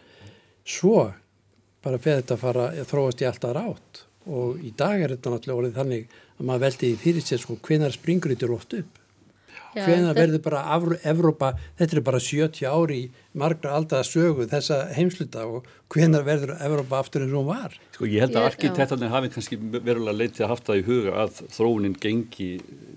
[0.65, 1.11] Svo
[1.85, 5.33] bara feð þetta að fara að þróast í alltaf rátt og í dag er þetta
[5.33, 9.01] náttúrulega orðið þannig að maður veldi í fyrir sér sko hvenar springur þetta rótt upp?
[9.75, 10.61] Já, hvenar verður bara
[11.03, 16.53] Evrópa, þetta er bara 70 ári í margra aldaða sögu þessa heimsluta og hvenar verður
[16.63, 17.75] Evrópa aftur eins og hún var?
[17.97, 21.41] Sko ég held að arkitektarnir hafi kannski verulega leitið að haft það í huga að
[21.57, 22.49] þróunin gengi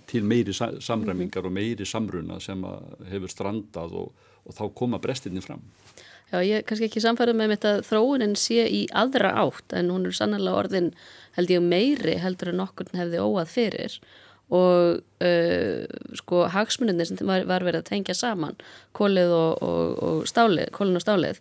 [0.08, 1.46] til meiri samræmingar mm -hmm.
[1.46, 2.62] og meiri samruna sem
[3.10, 4.12] hefur strandað og,
[4.46, 5.66] og þá koma brestinni fram
[6.28, 10.04] Já, ég er kannski ekki samfærið með þetta þróunin sé í aðra átt en hún
[10.08, 10.90] er sannlega orðin
[11.38, 13.96] held ég meiri heldur en okkur hefði óað fyrir.
[14.52, 18.56] Og uh, sko hagsmuninni sem var, var verið að tengja saman
[18.96, 21.40] kólið og, og, og stálið, kólin og stálið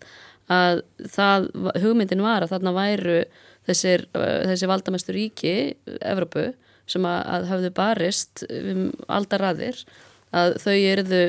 [0.52, 1.50] að það,
[1.84, 3.19] hugmyndin var að þarna væru
[3.67, 5.56] þessir, uh, þessi valdamestur ríki,
[6.00, 6.50] Evropu
[6.88, 9.84] sem að, að hafðu barist um aldaraðir
[10.35, 11.21] að þau erðu,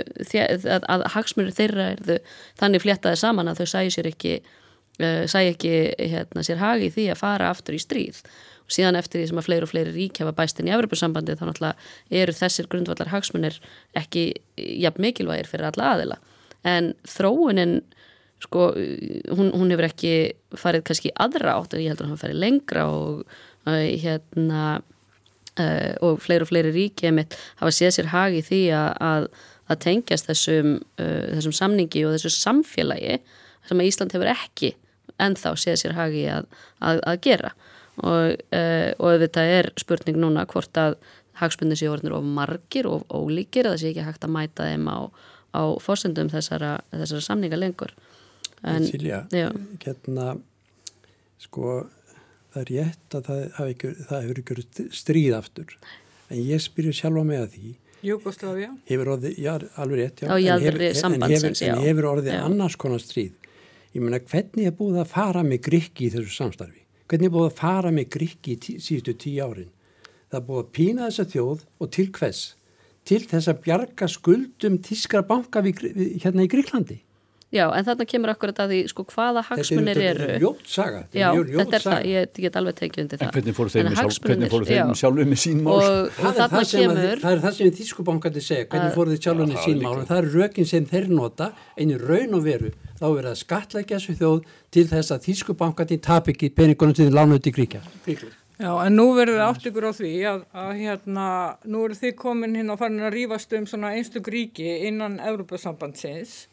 [0.43, 2.19] að, að hagsmurður þeirra erðu
[2.59, 5.75] þannig fléttaði saman að þau sæði sér ekki uh, sæði ekki
[6.15, 8.23] hérna, sér hagi því að fara aftur í stríð.
[8.69, 11.39] Og síðan eftir því sem að fleiri og fleiri rík hafa bæst inn í Evropasambandi
[11.39, 13.61] þá náttúrulega eru þessir grundvallar hagsmunir
[13.97, 14.27] ekki
[14.59, 16.19] jafn mikilvægir fyrir alla aðila.
[16.69, 17.79] En þróunin
[18.45, 18.69] sko,
[19.39, 20.13] hún, hún hefur ekki
[20.59, 24.81] farið kannski aðra átt og ég heldur að hann farið lengra og uh, hérna
[25.59, 29.29] uh, og fleiri og fleiri ríki mitt hafa séð sér hagi því að,
[29.69, 33.19] að tengjast þessum, uh, þessum samningi og þessu samfélagi
[33.69, 34.75] sem að Ísland hefur ekki
[35.19, 36.49] ennþá séð sér hagi að,
[36.85, 37.55] að, að gera.
[37.99, 40.99] Og, uh, og þetta er spurning núna hvort að
[41.39, 44.87] hagsmunni séu orðinir of margir og ólíkir að það sé ekki hægt að mæta þeim
[44.91, 44.99] á,
[45.55, 47.95] á fórsendum þessara, þessara samninga lengur.
[48.67, 50.33] En, Silja, hérna
[51.39, 51.85] sko
[52.55, 54.63] það er rétt að það, ykkur, það hefur ykkur
[55.01, 55.77] stríð aftur
[56.29, 57.77] en ég spyrju sjálfa með að því
[58.09, 62.43] Júkosláfja hefur orðið, já, alveg rétt já, en, hefur, en, hefur, en hefur orðið já.
[62.47, 63.33] annars konar stríð
[63.95, 67.49] ég menna hvernig er búið að fara með grikki í þessu samstarfi hvernig er búið
[67.49, 69.73] að fara með Gríki í tí, síðustu tíu árin?
[70.29, 72.43] Það er búið að pína þessa þjóð og til hvers?
[73.09, 76.99] Til þess að bjarga skuldum tískra banka við, við, hérna í Gríklandi.
[77.49, 80.21] Já, en þarna kemur akkurat að því, sko, hvaða hagsmunir eru.
[80.21, 80.99] Þetta er ljótt saga.
[81.17, 83.29] Já, þetta er það, ég get alveg tekið undir það.
[83.29, 85.71] En hvernig fóru þeim sjálf, sjálfur með sín mál?
[85.79, 87.01] Og, og þarna kemur...
[87.01, 90.11] Að, það er það sem þýskubankandi segja, hvernig fóru þeim sjálfur með sín mál, en
[90.11, 91.49] það er rökin sem þeir nota,
[91.81, 96.29] einu raun og veru, þá verður það skatlækja þessu þjóð til þess að þýskubankandi tap
[96.29, 97.81] ekki peningunum til lánuði gríkja.
[98.59, 101.27] Já, en nú verður það átt ykkur á því að, að hérna,
[101.71, 106.49] nú eru þið komin hérna og farin að rýfast um svona einstug ríki innan Európa-sambandsins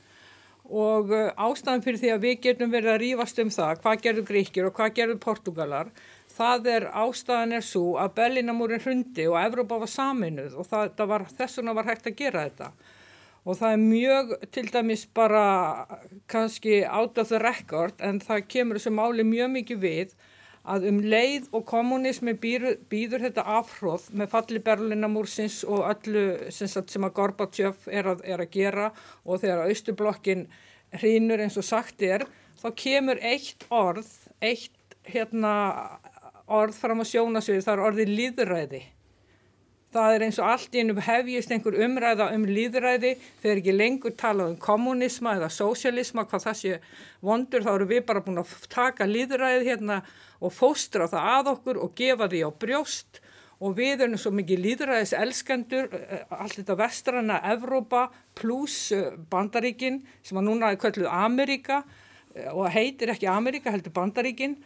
[0.69, 4.29] og uh, ástæðan fyrir því að við getum verið að rýfast um það hvað gerður
[4.29, 5.91] Gríkir og hvað gerður Portugalar
[6.35, 11.11] það er ástæðan er svo að Bellinamúrin hrundi og Evrópa var saminuð og það, það
[11.13, 12.69] var, þessuna var hægt að gera þetta.
[13.45, 15.45] Og það er mjög til dæmis bara
[16.31, 20.15] kannski out of the record en það kemur þessu máli mjög mikið við
[20.65, 26.69] að um leið og kommunismi býður, býður þetta afhróð með falli Berlinamúrsins og öllu sem,
[26.69, 28.89] sem að Gorbachev er að, er að gera
[29.23, 30.47] og þegar Austublokkin
[30.95, 32.25] hrínur eins og sagt er,
[32.61, 34.09] þá kemur eitt orð,
[34.41, 35.53] eitt hérna,
[36.49, 38.83] orð fram á sjónasvið, það er orðið líðræði.
[39.95, 44.11] Það er eins og allt í ennum hefjist einhver umræða um líðræði þegar ekki lengur
[44.19, 46.79] talað um kommunisma eða sósialisma, hvað það sé
[47.23, 50.01] vondur, þá eru við bara búin að taka líðræði hérna
[50.43, 53.21] og fóstra það að okkur og gefa því á brjóst.
[53.63, 60.01] Og við erum svo mikið líðræðis elskendur, eh, allt þetta vestrana Evrópa pluss eh, Bandaríkin
[60.19, 61.85] sem að núna er kölluð Amerika
[62.35, 64.57] eh, og heitir ekki Amerika heldur Bandaríkin.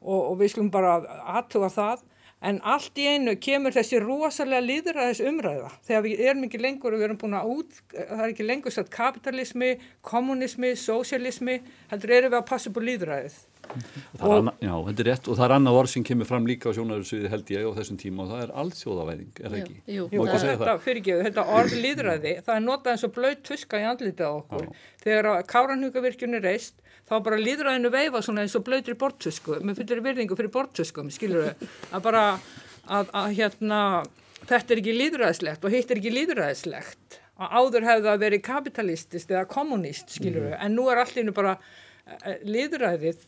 [0.00, 1.02] Og, og við skulum bara
[1.36, 2.06] aðtuga það
[2.40, 7.02] En allt í einu kemur þessi rosalega líðræðis umræða þegar við erum ekki lengur og
[7.02, 11.58] við erum búin að út, það er ekki lengur satt kapitalismi, kommunismi, sósialismi,
[11.92, 13.38] heldur erum við að passa á líðræðið.
[14.24, 16.74] Anna, já, þetta er rétt og það er annað orð sem kemur fram líka á
[16.74, 19.76] sjónaröðsviði held ég á þessum tíma og það er allsjóðavæðing, er það ekki?
[19.94, 23.80] Jú, jú það þetta fyrirgeðu, þetta orð líðræði, það er notað eins og blöyt tuska
[23.80, 24.66] í andlitið á okkur.
[24.66, 24.88] Já.
[25.04, 30.04] Þegar Káranhugavirkjun er reist, þá bara líðræðinu veifa svona eins og blöytri bortusku, með fyrir
[30.04, 32.24] virðingu fyrir bortuskum, skilur við, að bara
[32.86, 33.80] að, að hérna,
[34.44, 39.30] þetta er ekki líðræðislegt og hitt er ekki líðræðislegt að áður hefði það verið kapitalistist
[39.32, 40.62] eða kommunist, skilur við, mm.
[40.66, 41.56] en nú er allir bara
[42.20, 43.24] eh, líðræðið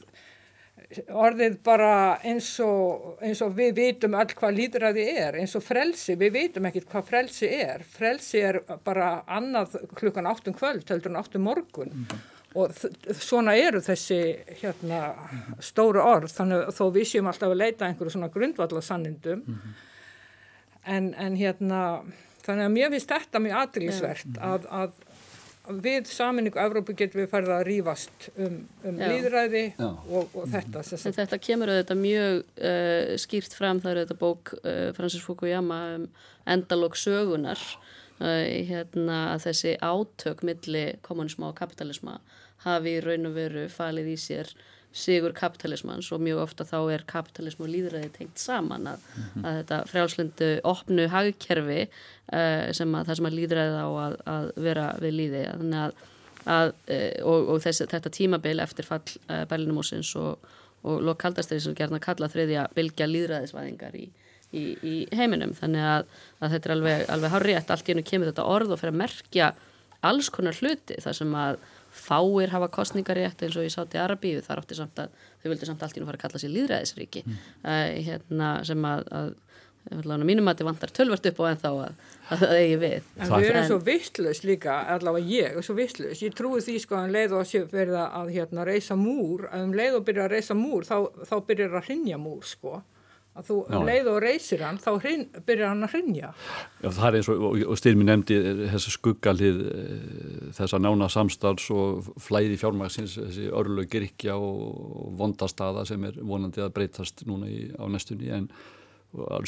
[1.12, 1.92] orðið bara
[2.26, 6.68] eins og, eins og við vitum all hvað líðræði er, eins og frelsi, við vitum
[6.68, 7.84] ekkert hvað frelsi er.
[7.88, 12.22] Frelsi er bara annað klukkan áttum kvöld, heldur en áttum morgun mm.
[12.54, 12.74] Og
[13.20, 14.18] svona eru þessi
[14.60, 15.14] hérna,
[15.64, 19.78] stóru orð, þannig þó við séum alltaf að leita einhverju svona grundvallasannindum mm -hmm.
[20.96, 21.80] en, en hérna,
[22.44, 24.52] þannig að mér finnst þetta mjög aðriðsvert mm -hmm.
[24.52, 24.92] að, að
[25.82, 30.82] við saminningu Evrópu getum við farið að rýfast um, um líðræði og, og þetta.
[30.82, 35.80] En þetta kemur auðvitað mjög uh, skýrt fram, það er auðvitað bók uh, Francis Fukuyama
[35.96, 36.08] um
[36.50, 42.18] endalók sögunar uh, hérna að þessi átök milli kommunisma og kapitalisma
[42.64, 44.53] hafi raun og veru falið í sér
[44.92, 49.44] sigur kapitalismans og mjög ofta þá er kapitalism og líðræði tengt saman að, mm -hmm.
[49.46, 54.51] að þetta frjálslindu opnu hagkerfi uh, sem að það sem að líðræði á að, að
[54.57, 55.94] vera við líði að,
[56.44, 60.38] að, uh, og, og þess, þetta tímabil eftir fall uh, Berlinumúsins og,
[60.83, 64.11] og lokaldastæri sem gerðna kalla þriðja bylgja líðræðisvæðingar í,
[64.53, 65.55] í, í heiminum.
[65.55, 66.07] Þannig að
[66.40, 69.55] þetta er alveg, alveg hárétt allt í hennu kemur þetta orð og fyrir að merkja
[70.03, 71.57] alls konar hluti þar sem að
[71.92, 75.68] fáir hafa kostningarétt eins og ég sátt í Arabíu þar átti samt að þau vildi
[75.68, 77.40] samt allt í nú fara að kalla sér líðræðisríki mm.
[77.64, 79.35] uh, hérna, sem að, að
[79.90, 81.96] mínum að þetta vantar tölvert upp á en þá að,
[82.31, 83.09] að það eigi við.
[83.18, 86.96] En við erum svo vittlust líka, allavega ég er svo vittlust, ég trúi því sko
[86.96, 90.24] að um leið og að verða að hérna, reysa múr að um leið og byrja
[90.28, 90.96] að reysa múr þá,
[91.28, 92.78] þá byrjar að hrinja múr sko
[93.32, 93.78] að þú Já.
[93.88, 96.32] leið og reysir hann þá hrin, byrjar hann að hrinja
[96.82, 98.36] Já það er eins og, og, og styrmi nefndi
[98.74, 99.62] þessu skuggalið
[100.58, 106.74] þessa nána samstarfs og flæði fjármagsins, þessi örlu girkja og vondastada sem er vonandi að
[106.76, 108.50] breytast núna í, á næstunni en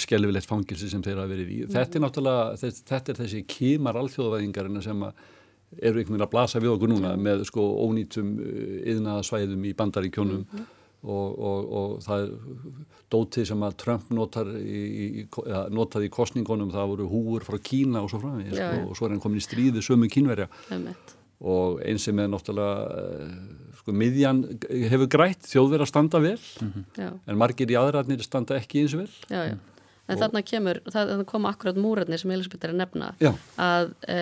[0.00, 1.60] skellifilegt fangilsi sem þeirra verið í.
[1.72, 5.22] Þetta er náttúrulega þetta, þetta er þessi kímar alþjóðvæðingarinn sem að
[5.74, 8.34] eru einhvern veginn að blasa við okkur núna með sko ónýtum
[8.92, 10.72] yðnaðasvæðum í bandaríkjónum mm -hmm
[11.04, 12.30] og, og, og það er
[13.12, 18.04] dótið sem að Trump notar í, ja, notaði í kostningunum það voru húur frá Kína
[18.04, 20.48] og svo fram sko, og svo er hann komin í stríði sömu kínverja.
[21.44, 23.36] Og eins sem er náttúrulega eh,
[23.80, 24.42] sko miðjan
[24.88, 27.20] hefur grætt þjóðverð að standa vel mm -hmm.
[27.26, 29.10] en margir í aðræðnir standa ekki eins vel.
[29.28, 29.56] Já, já.
[30.04, 33.14] En þarna kemur, það koma akkurat múrarnir sem Elisabeth er að nefna.
[33.24, 33.32] Já.
[33.56, 34.18] að e,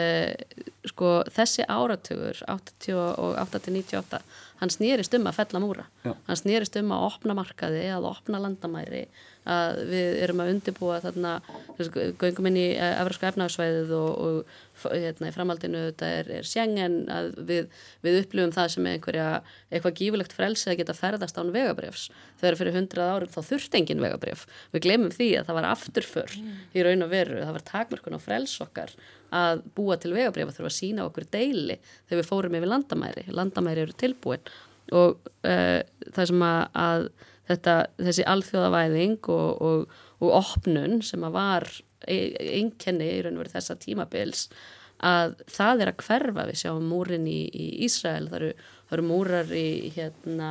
[0.87, 4.20] sko þessi áratugur 80 og 80-98
[4.62, 5.84] hann snýrist um að fella múra.
[6.06, 6.14] Já.
[6.28, 9.06] hann snýrist um að opna markaði að opna landamæri
[9.42, 11.32] að við erum að undibúa þarna
[12.20, 17.32] göngum inn í Evraska efnagsvæðið og, og hérna, í framhaldinu þetta er, er sjengen að
[17.48, 19.26] við, við upplifum það sem einhverja
[19.72, 22.06] eitthvað gífulegt frelsi að geta ferðast án vegabrefs
[22.38, 26.38] þegar fyrir hundrað árum þá þurft engin vegabref við glemum því að það var afturför
[26.38, 28.94] í raun og veru, það var takmörkun á frels okkar
[29.33, 31.78] að búa til vegabref að þurfa að sína okkur deili
[32.09, 33.24] þegar við fórum yfir landamæri.
[33.33, 34.53] Landamæri eru tilbúin.
[34.93, 35.80] Og uh,
[36.12, 37.07] það sem að, að
[37.49, 41.68] þetta, þessi alþjóðavæðing og, og, og opnun sem að var
[42.03, 44.47] einkenni í raun og veru þessa tímabils
[45.03, 46.47] að það er að hverfa.
[46.51, 48.51] Við sjáum múrin í, í Ísrael það eru,
[48.89, 50.51] það eru múrar í hérna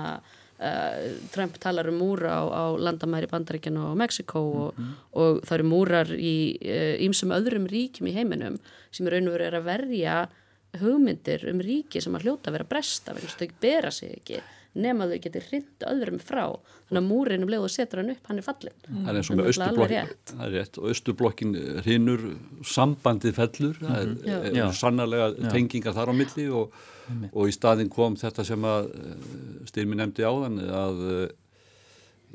[0.61, 4.93] uh, Trump talar um múra á, á landamæri Bandaríkjana og Mexiko og, mm -hmm.
[5.11, 6.35] og það eru múrar í
[7.07, 8.59] ýmsum uh, öðrum ríkjum í heiminum
[8.91, 10.29] sem í raun og veru er að verja
[10.79, 14.41] hugmyndir um ríki sem að hljóta að vera bresta, vegna þau bera sig ekki
[14.79, 16.45] nema þau getur hrind öðrum frá.
[16.87, 19.01] Þannig að múrin um leið og setur hann upp hann er fallin mm.
[19.03, 20.79] það er eins og með austurblokkin það er rétt.
[20.79, 21.53] Og austurblokkin
[21.85, 22.23] hrinnur
[22.67, 24.15] sambandið fellur mm -hmm.
[24.23, 26.75] það er, er, er sannarlega tengingar þar á milli og,
[27.31, 29.29] og í staðin kom þetta sem að eh,
[29.69, 31.05] styrmi nefndi á þann að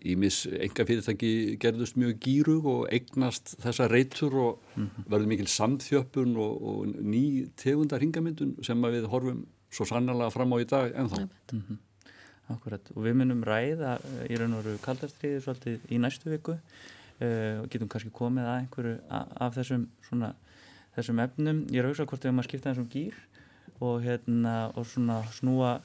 [0.06, 5.08] ímis enga fyrirtæki gerðust mjög gýrug og eignast þessa reytur og mm -hmm.
[5.10, 10.56] verður mikil samþjöppun og, og ný tegundar hingamyndun sem við horfum svo sannarlega fram á
[10.60, 11.78] í dag ennþá mm -hmm.
[12.46, 13.98] Akkurat, og við munum ræða
[14.30, 18.58] í raun og veru kaldarstriði svolítið í næstu viku uh, og getum kannski komið að
[18.60, 20.34] einhverju af þessum, svona,
[20.94, 21.64] þessum efnum.
[21.74, 23.14] Ég er auðvitað hvort við erum að skipta þessum gýr
[23.80, 25.76] og, hérna, og svona snúa,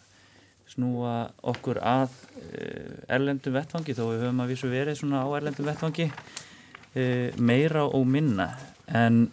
[0.71, 1.15] snúa
[1.53, 6.09] okkur að uh, erlendum vettvangi þó við höfum að vísu verið svona á erlendum vettvangi
[6.11, 8.51] uh, meira og minna
[8.87, 9.27] en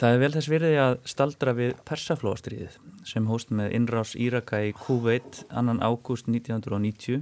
[0.00, 2.76] Það er vel þess virði að staldra við persaflóastriðið
[3.08, 7.20] sem hóst með innrás Íraka í Kuveit annan ágúst 1990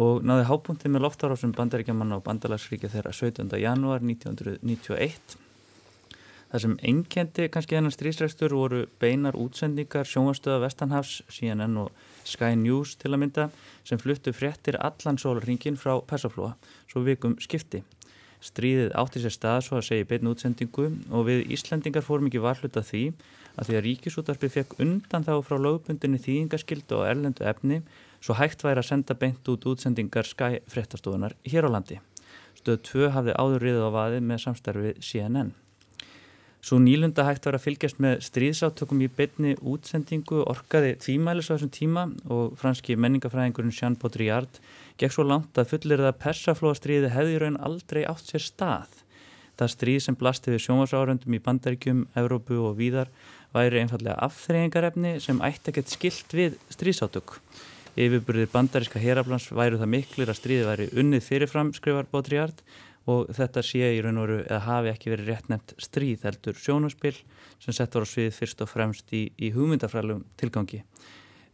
[0.00, 3.52] og náði hápunkti með loftarásum bandaríkjaman á bandalagsríkja þeirra 17.
[3.60, 5.36] janúar 1991.
[6.50, 11.92] Það sem einkendi kannski þennan strísrækstur voru beinar útsendingar sjónastöða Vestanhafs, CNN og
[12.26, 13.46] Sky News til að mynda
[13.86, 16.56] sem fluttu fréttir allan sólringin frá persaflóa
[16.90, 17.84] svo vikum skipti.
[18.42, 22.82] Stríðið átti sér stað svo að segja beinu útsendingu og við Íslandingar fórum ekki varhluta
[22.82, 23.04] því
[23.54, 27.82] að því að ríkisútarpið fekk undan þá frá lögbundinni þýðingaskildu og erlendu efni
[28.18, 32.00] svo hægt væri að senda beint út útsendingar skæ fréttastofunar hér á landi.
[32.58, 35.52] Stöð 2 hafði áður riðið á vaði með samstarfið CNN.
[36.60, 41.70] Svo nýlunda hægt var að fylgjast með stríðsáttökum í beinni útsendingu orkaði tvímælis á þessum
[41.72, 44.60] tíma og franski menningafræðingurinn Jean Baudrillard
[45.00, 48.92] gekk svo langt að fullir það persaflóastriði hefði raun aldrei átt sér stað.
[49.56, 53.08] Það stríð sem blasti við sjónvarsáröndum í bandaríkjum, Evrópu og víðar
[53.56, 57.38] væri einfallega afþreyingarefni sem ætti geta skilt við stríðsátök.
[57.96, 62.60] Yfirburðir bandaríska heraflans væru það miklir að stríði væri unnið fyrirfram, skrifar Baudrillard
[63.08, 66.58] og þetta sé í raun og veru eða hafi ekki verið rétt nefnt stríð heldur
[66.58, 67.16] sjónaspil
[67.62, 70.82] sem sett var á svið fyrst og fremst í, í hugmyndafrælum tilgangi.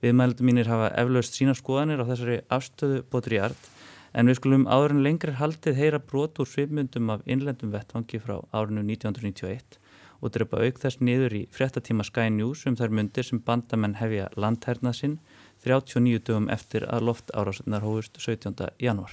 [0.03, 3.71] Viðmældu mínir hafa eflaust sína skoðanir á þessari afstöðu Baudrillard
[4.17, 8.39] en við skulum áður en lengri haldið heyra brot úr svipmyndum af innlendum vettvangi frá
[8.53, 9.81] árinu 1991
[10.21, 14.31] og drepa auk þess niður í frettatíma Sky News um þær myndir sem bandamenn hefja
[14.37, 15.19] landhernað sinn
[15.67, 18.55] 39 dögum eftir að loft árásunar hófust 17.
[18.79, 19.11] janúar.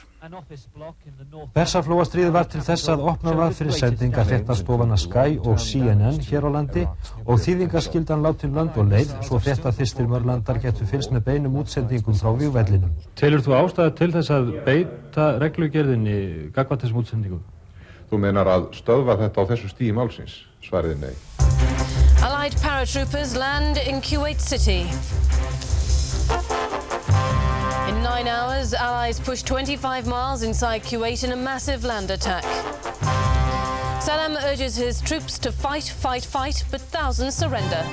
[1.55, 6.49] Persaflóastrið var til þess að opna var fyrir sendinga hrettarstofana Sky og CNN hér á
[6.53, 6.85] landi
[7.25, 12.31] og þýðingaskildan látin land og leið svo hrettaþistir mörlandar getur fylgst með beinum útsendingum frá
[12.37, 12.93] vývælinum.
[13.19, 16.19] Telur þú ástæða til þess að beita reglugerðinni
[16.53, 17.43] gagvað þessum útsendingum?
[18.13, 20.43] Þú meinar að stöðva þetta á þessu stíi málsins?
[20.61, 21.15] Svariði nei.
[22.23, 24.83] Allied paratroopers land in Kuwait City.
[27.89, 32.43] In nine hours, Allies pushed 25 miles inside Kuwait in a massive land attack.
[34.01, 37.87] Saddam urges his troops to fight, fight, fight, but thousands surrender.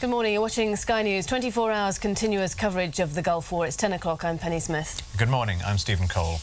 [0.00, 1.26] Good morning, you're watching Sky News.
[1.26, 3.66] 24 hours continuous coverage of the Gulf War.
[3.66, 5.02] It's 10 o'clock, I'm Penny Smith.
[5.18, 6.38] Good morning, I'm Stephen Cole.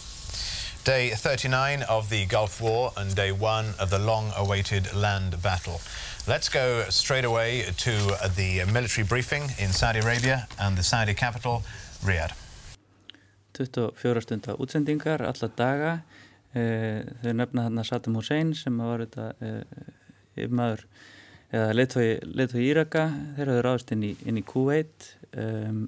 [0.83, 5.79] Day 39 of the Gulf War and day one of the long-awaited land battle.
[6.27, 7.91] Let's go straight away to
[8.35, 11.61] the military briefing in Saudi Arabia and the Saudi capital,
[12.03, 12.33] Riyadh.
[13.53, 15.91] 24 stunda útsendingar, alla daga.
[16.55, 19.85] Eh, þau nefna þarna Saddam Hussein sem var þetta eh,
[20.33, 20.81] yfirmaður
[21.53, 23.05] eða leittói Íraka.
[23.37, 25.11] Þeir hafði ráðist inn í, inn í Kuwait.
[25.37, 25.87] Um,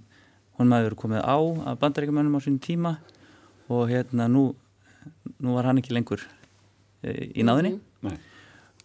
[0.61, 1.37] hún maður komið á
[1.73, 2.99] að bandaríkjumönnum á sín tíma
[3.73, 4.51] og hérna nú,
[5.41, 6.21] nú var hann ekki lengur
[7.01, 7.86] e, í náðinni Nei.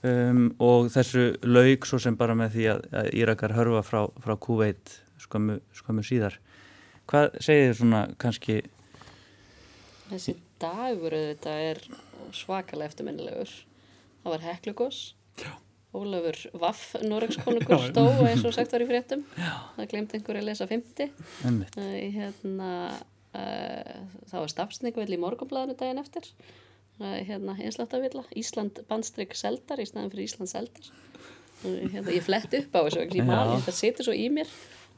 [0.09, 4.36] Um, og þessu laug svo sem bara með því að, að Írakar hörfa frá, frá
[4.36, 6.38] Kuveit skömmu, skömmu síðar
[7.11, 8.62] hvað segir þið svona kannski
[10.12, 11.78] Þessi dagur auðvitað er
[12.36, 13.53] svakalega eftirminnilegur.
[14.22, 14.98] Það var Heklugos,
[15.96, 17.86] Ólafur Vaff, Noregskonungur Já.
[17.90, 19.24] stó eins og sagt var í fréttum.
[19.36, 21.14] Það glemt einhverju að lesa 50.
[21.48, 21.78] Einmitt.
[21.80, 22.72] Uh, hérna,
[23.32, 26.28] uh, það var stafsningvill í morgunblæðinu daginn eftir.
[27.03, 30.90] Hérna, einsláttavilla, Ísland bandstrykk seldar í staðan fyrir Ísland seldar.
[31.64, 34.50] Hérna, ég flett upp á þessu, þetta setur svo í mér.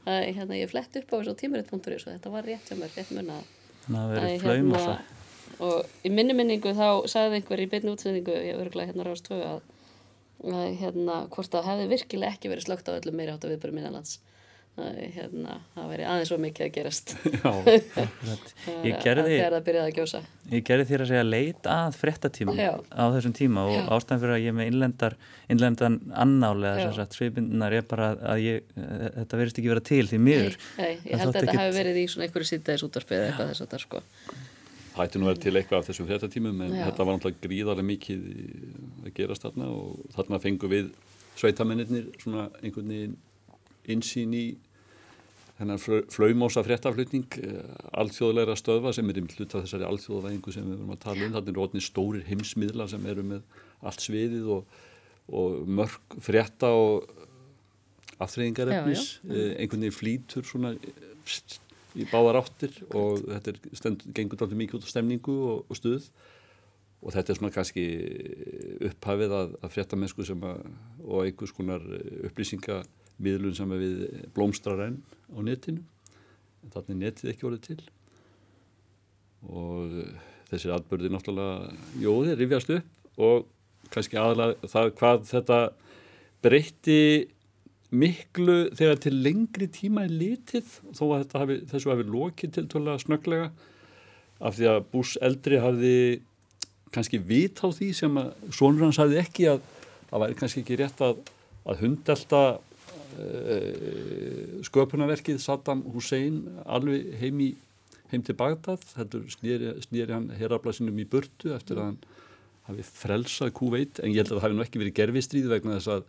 [0.05, 3.45] Hérna, ég flett upp á þessu tímuritt.is og þetta var rétt hjá mér, rétt að
[3.85, 4.97] það verið flaum og hérna,
[5.65, 9.39] og í minni minningu þá sagði einhver í beinni útsendingu, ég örgulega hérna rást tvö
[9.45, 9.59] að,
[10.81, 14.17] hérna, hvort það hefði virkilega ekki verið slögt á öllum meiri átt að viðbörum innanlands
[14.75, 17.11] að, hérna, það væri aðeins svo mikið að gerast
[17.45, 17.51] Já.
[18.83, 20.21] Ég gerði- þegar það byrjaði að gjósa
[20.51, 22.71] Ég gerði þér að segja leit að fréttatíma Já.
[22.91, 23.83] á þessum tíma og Já.
[23.95, 25.15] ástæðan fyrir að ég er með innlendar,
[25.55, 25.95] innlendan
[26.25, 30.57] annálega þess að svipinnar er bara að ég, þetta verðist ekki vera til því miður.
[30.77, 33.29] Nei, ég Það held að þetta ekkit- hefði verið í svona einhverju síðdæðis útvarpið eða
[33.31, 34.03] eitthvað þess að það sko
[34.95, 36.83] Það ætti nú vera til eitthvað af þessum fréttatímum en Já.
[36.87, 38.27] þetta var náttúrulega gríðarlega mikið
[39.03, 40.85] að gerast þarna og þarna fengum við
[41.35, 43.17] sveitamennir svona einhvern veginn
[43.91, 44.45] insýn í
[45.59, 45.81] þennan
[46.11, 47.59] flaumósa fréttaflutning eh,
[47.95, 51.35] alþjóðlegra stöðva sem er einmitt hlut af þessari alþjóðavæðingu sem við vorum að tala um.
[51.37, 54.79] Þannig rótni stórir heimsmiðla sem eru með allt sviðið og,
[55.31, 57.07] og mörg frétta og
[58.21, 59.07] aftreyingarefnis.
[59.23, 59.35] Já.
[59.55, 60.75] Einhvern veginn flýtur svona
[61.25, 61.59] pst,
[61.95, 65.79] í báðar áttir og þetta er stend, gengur alltaf mikið út á stemningu og, og
[65.79, 66.09] stuð
[67.05, 67.85] og þetta er svona kannski
[68.89, 70.63] upphafið að, að fréttamennsku sem að,
[71.05, 71.83] og einhvers konar
[73.15, 75.01] upplýsingamiðlun sem við blómstrar enn
[75.31, 75.83] á netinu.
[76.73, 77.81] Þannig netið ekki orðið til.
[79.45, 80.15] Og eh,
[80.49, 83.45] þessir atbyrði náttúrulega jóði rifjast upp og
[83.93, 85.59] kannski aðalega það hvað þetta
[86.43, 87.01] breytti
[87.95, 90.65] miklu þegar til lengri tíma er litið
[90.97, 93.51] þó að hafi, þessu hafi lokið til tóla snögglega
[94.41, 95.97] af því að Bús eldri hafði
[96.91, 99.61] kannski vit á því sem að sonur hans hafði ekki að
[100.09, 101.21] það væri kannski ekki rétt að,
[101.69, 102.41] að hundelta
[104.65, 107.49] sköpunarverkið Saddam Hussein alveg heim, í,
[108.11, 111.99] heim til Bagdad þetta snýri, snýri hann herrablasinum í burtu eftir að hann
[112.69, 115.93] hafi frelsað Kuveit en ég held að það hafi nú ekki verið gerfistríð vegna þess
[115.95, 116.07] að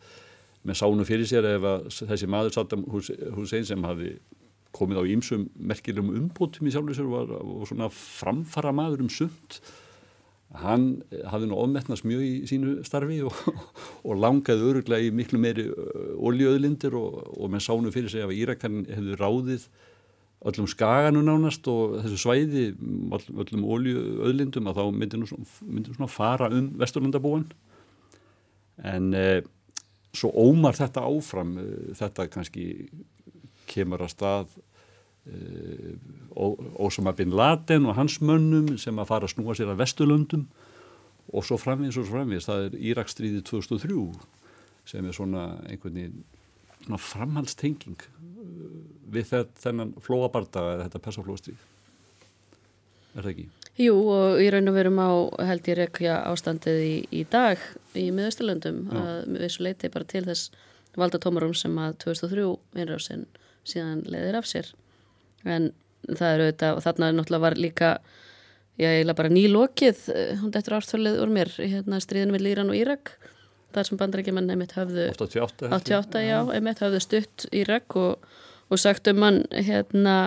[0.67, 4.17] með sánu fyrir sér ef að þessi maður Saddam Hussein sem hafi
[4.77, 9.61] komið á ímsum merkilegum umbótum í sjálfur sér var og svona framfara maður um sumt
[10.55, 13.35] hann hafði nú ofmetnast mjög í sínu starfi og,
[14.07, 15.67] og langaði öruglega í miklu meiri
[16.17, 19.67] oljöðlindir og, og með sánu fyrir sig ef Írakan hefði ráðið
[20.47, 26.51] öllum skaganu nánast og þessu svæði öll, öllum oljöðlindum að þá myndi nú svona, fara
[26.55, 27.47] um Vesturlandabúan
[28.85, 29.41] en eh,
[30.17, 32.67] svo ómar þetta áfram eh, þetta kannski
[33.67, 34.57] kemur að stað
[36.77, 40.47] Ósama bin Laden og hans mönnum sem að fara að snúa sér að Vesturlöndum
[41.33, 43.97] og svo framvins og svo framvins það er Írakstríði 2003
[44.87, 46.25] sem er svona einhvern veginn
[46.85, 48.05] svona framhaldstenging
[49.11, 51.65] við þennan flóabardaga eða þetta persaflóastríð.
[53.17, 53.47] Er það ekki?
[53.81, 55.11] Jú og í raun og verum á
[55.51, 57.61] held ég rekja ástandið í, í dag
[57.99, 60.55] í miðausturlöndum að við svo leiti bara til þess
[60.97, 62.47] valda tómarum sem að 2003
[62.81, 63.27] innrásin
[63.69, 64.71] síðan leiðir af sér
[65.47, 65.71] en
[66.07, 67.91] það eru þetta og þarna náttúrulega var líka
[68.81, 70.03] ég eiginlega bara nýlokið
[70.43, 73.15] hún dættur árþörlið úr mér hérna stríðinu með Líran og Írak
[73.77, 78.27] þar sem bandarækjumenn einmitt höfðu 88, 88 já, einmitt höfðu stutt Írak og,
[78.71, 80.19] og sagt um hann hérna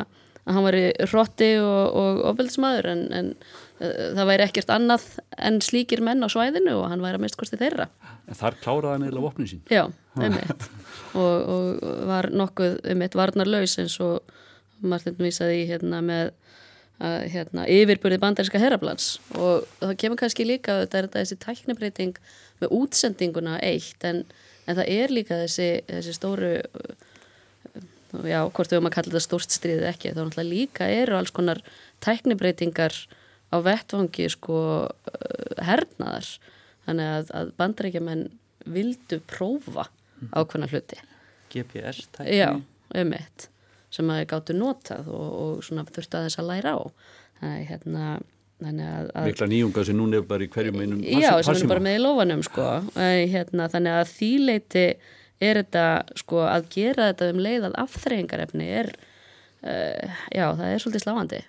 [0.50, 5.06] að hann var í hrotti og, og ofbeldismadur en, en uh, það væri ekkert annað
[5.38, 7.90] en slíkir menn á svæðinu og hann væri að mist kosti þeirra.
[8.26, 9.62] En þar kláraði hann eða vopnin sín.
[9.70, 9.84] Já,
[10.18, 10.70] einmitt.
[11.18, 14.34] Og, og var nokkuð einmitt varnarlaus eins og
[14.82, 16.32] Martin vísaði í hérna með
[17.00, 22.18] að, hérna, yfirbyrði bandarinska herraplans og það kemur kannski líka þetta er þessi tæknibreiting
[22.60, 24.26] með útsendinguna eitt en,
[24.68, 26.52] en það er líka þessi, þessi stóru
[28.26, 31.34] já, hvort við höfum að kalla þetta stórt stríðið ekki, þá náttúrulega líka eru alls
[31.36, 31.62] konar
[32.04, 32.96] tæknibreitingar
[33.50, 34.60] á vettvangi sko
[35.66, 36.28] hernaðar.
[36.88, 38.26] Þannig að, að bandaríkjaman
[38.70, 39.88] vildu prófa
[40.34, 41.00] ákveðna hluti.
[41.54, 42.38] GPS tækni.
[42.40, 43.50] Já, um eitt
[44.00, 46.82] sem að gáttu notað og, og svona þurftu að þess að læra á
[47.40, 48.10] það er hérna
[48.60, 51.72] þannig að, að Mikla nýjunga sem núna er bara í hverjum einum Já, sem er
[51.72, 52.66] bara með í lofanum sko
[52.98, 54.88] hérna, þannig að þýleiti
[55.40, 55.86] er þetta
[56.20, 61.42] sko að gera þetta um leið að afþreyingarefni er uh, já, það er svolítið sláandi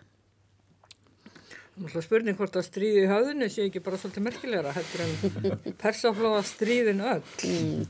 [1.81, 5.71] Það er spurning hvort að stríði í höfðinu sé ekki bara svolítið merkilegra heldur en
[5.81, 7.23] persaflóa stríðin öll.
[7.49, 7.87] Mm.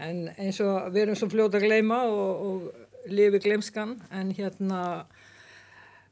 [0.00, 4.80] En eins og við erum svo fljóta að gleyma og, og lifi gleymskan en hérna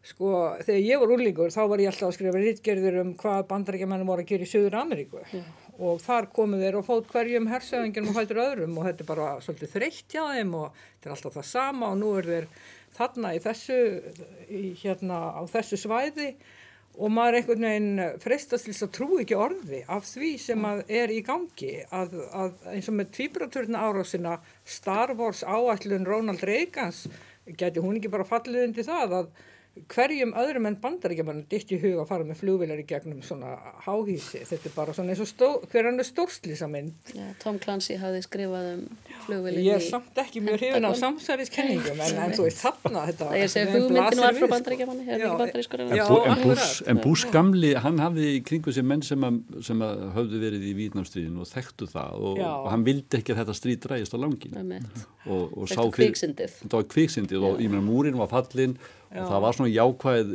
[0.09, 0.32] sko
[0.62, 4.24] þegar ég var úrlingur þá var ég alltaf að skrifa rítgerður um hvað bandarækjamennum voru
[4.24, 5.49] að gera í Suður Ameríku yeah.
[5.76, 9.28] og þar komu þeir og fótt hverjum hersöðingum og hættur öðrum og þetta er bara
[9.45, 12.49] svolítið þreytt hjá þeim og þetta er alltaf það sama og nú er þeir
[12.99, 13.80] þarna í þessu,
[14.49, 16.30] í, hérna á þessu svæði
[16.97, 21.20] og maður einhvern veginn freistast til að trú ekki orði af því sem er í
[21.26, 27.05] gangi að, að eins og með tvíbraturna árásina Star Wars áætlun Ronald Reagans
[27.59, 29.30] geti hún ekki bara fallið undir það að
[29.93, 33.55] hverjum öðrum en bandaríkjaman ditt í hug að fara með flugvilar í gegnum svona
[33.85, 37.99] háhísi, þetta er bara svona eins og stó, hver hann er stórslísamind ja, Tom Clancy
[38.01, 38.83] hafði skrifað um
[39.26, 43.31] flugvilin Ég er samt ekki mjög hrifin á samsæriskenningum en, en þú veist þarna þetta
[43.31, 48.31] Það er sér hugmyndin var frá bandaríkjaman er ekki bandarískur en, Bush gamli, hann hafði
[48.37, 52.29] í kringu sem menn sem, að, sem að höfðu verið í Vítnámsstríðin og þekktu það
[52.31, 54.59] og, og hann vildi ekki að þetta stríð dræðist á langin
[55.29, 58.76] og, og sá fyrir, þetta var kviksindið og ég meina múrin var fallin
[59.09, 59.23] Já.
[59.23, 60.33] og það var svona jákvæð,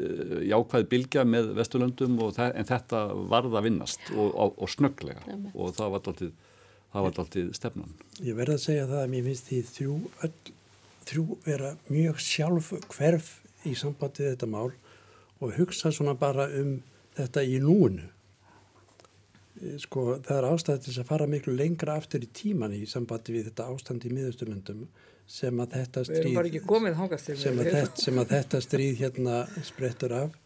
[0.49, 5.43] jákvæð bilgja með Vesturlöndum en þetta varða að vinnast og, og, og snögglega Jum.
[5.53, 6.07] og það var
[7.03, 7.93] alltaf stefnan.
[8.21, 10.55] Ég verði að segja það að mér finnst því þrjú, öll,
[11.09, 13.30] þrjú vera mjög sjálf hverf
[13.69, 14.74] í sambandið þetta mál
[15.43, 16.76] og hugsa svona bara um
[17.17, 18.09] þetta í núinu.
[19.80, 23.51] Sko það er ástæðið til að fara miklu lengra aftur í tíman í sambandi við
[23.51, 24.88] þetta ástand í miðausturlöndum
[25.28, 26.57] sem að þetta stríð
[27.39, 30.39] sem að, þetta, sem að þetta stríð hérna sprettur af.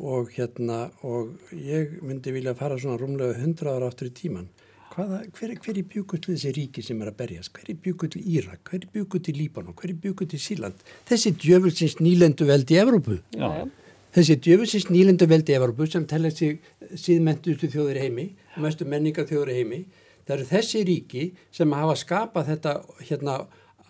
[0.00, 4.46] Og hérna og ég myndi vilja fara svona rúmlega hundra ára áttur í tíman
[4.90, 7.52] Hvaða, hver, hver er bjúkull þessi ríki sem er að berjast?
[7.54, 9.74] Hver er bjúkull Írak, hver er bjúkull Líbanon?
[9.78, 13.20] Hver er bjúkull Síland þessi djöfulsins nýlendu veldi í Evrópu.
[13.36, 13.68] Já.
[14.16, 16.58] þessi djöfulsins nýlendu veldi í Evrópu sem tellir sig
[16.98, 18.26] síðmentustu þjóður heimi
[18.58, 19.80] mestu menningar þjóður heimi.
[20.26, 21.24] Það eru þessi ríki
[21.54, 22.74] sem hafa skapað þetta
[23.06, 23.36] hérna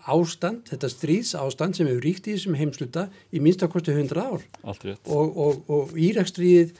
[0.09, 4.47] ástand, þetta stríðs ástand sem hefur ríkt í þessum heimsluta í minnstakosti 100 ár.
[4.65, 6.79] Og, og, og Írakstríðið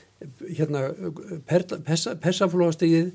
[0.57, 0.83] hérna,
[1.49, 3.13] persaflóðastríðið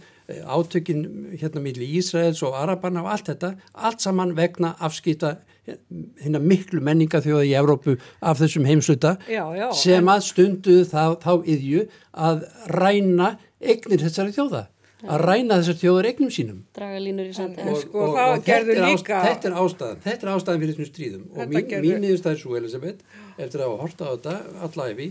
[0.49, 1.03] átökin
[1.37, 5.35] hérna millir Ísraels og Arabana og allt þetta, allt saman vegna afskýta
[5.65, 10.13] hérna miklu menningaþjóða í Evrópu af þessum heimsluta já, já, sem en...
[10.13, 14.65] að stundu þá, þá yðju að ræna eignir þessari þjóða
[15.05, 16.63] að ræna þessar þjóður eignum sínum.
[16.75, 20.03] Draga línur í sandi og, sko, og, og, og þetta, er ást, þetta er ástæðan
[20.05, 21.23] þetta er ástæðan fyrir þessum stríðum.
[21.35, 24.35] Og mín, mín niðurstæðir svo Elisabeth eftir að hafa horta á þetta
[24.67, 25.09] allæfi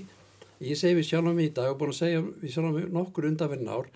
[0.64, 2.76] ég segi við sjálf á mig í dag og búin að segja við sjálf á
[2.76, 3.88] mig nokkur undanverðin ár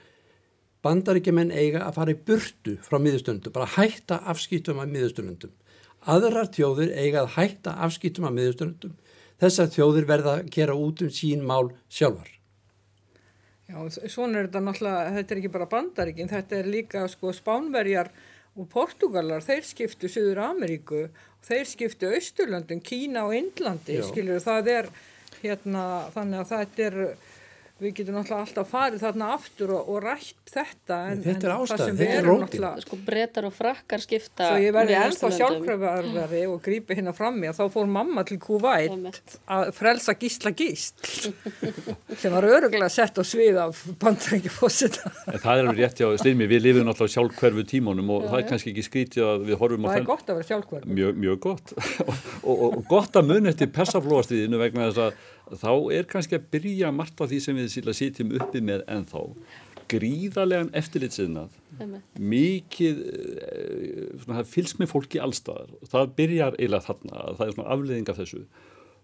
[0.87, 5.55] bandaríkjumenn eiga að fara í burtu frá miðustöndum, bara hætta afskýtum af miðustöndum
[6.09, 8.97] aðrar þjóður eiga að hætta afskýtum af miðustöndum
[9.43, 12.38] þessar þjóður verða að gera út um sín mál sjálfar
[13.69, 13.77] Já,
[14.09, 18.09] svona er þetta náttúrulega, þetta er ekki bara bandaríkin, þetta er líka sko spánverjar
[18.57, 21.03] og portugalar, þeir skiptu Suður Ameríku,
[21.45, 24.89] þeir skiptu Östurlandun, Kína og Indlandi, skiljur, það er
[25.43, 25.83] hérna,
[26.15, 26.99] þannig að þetta er
[27.79, 31.99] við getum náttúrulega alltaf farið þarna aftur og, og rætt þetta en, þetta er ástæðan,
[32.01, 36.99] þetta er rótið sko breytar og frakkar skipta svo ég verði ennþá sjálfkröfarveri og grípi
[36.99, 41.31] hérna fram í að þá fór mamma til Kuwait að frelsa gísla gísl
[42.21, 46.67] sem var öruglega sett á svið af bandrækjafósita það er alveg rétt já, styrmi, við
[46.67, 49.89] lifum náttúrulega sjálfkverfu tímanum og já, það er kannski ekki skrítið að við horfum á
[49.93, 51.75] það er gott að vera sjálfkverfu mjög, mjög gott.
[52.49, 55.17] Og, og, og gott að mun eftir persaflóastriðinu vegna þess að
[55.57, 59.25] þá er kannski að byrja margt af því sem við sýtjum uppi með ennþá.
[59.89, 61.55] Gríðarlegan eftirlitsinnað
[62.19, 62.99] mikið
[63.49, 68.43] eh, fylgst með fólki allstaðar það byrjar eiginlega þarna það er svona afleðing af þessu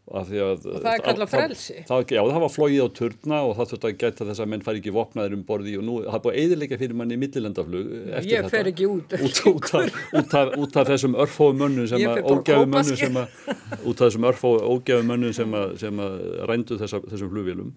[0.04, 1.74] og það er kallað frelsi.
[1.88, 4.64] það, já það var flóið á turna og það þurfti að geta þess að menn
[4.66, 7.94] fari ekki vopnaður um borði og nú það er búin eðilega fyrir manni í millilendaflug
[8.28, 9.14] ég fer ekki út.
[9.16, 13.16] Út, út, af, út, af, út af þessum örfóðu mönnu sem að ógæfu mönnu sem
[13.16, 13.38] að
[13.80, 16.18] út af þessum örfóðu ógæfu mönnu sem að, sem að
[16.50, 17.70] rændu þessa, þessum flugvélum.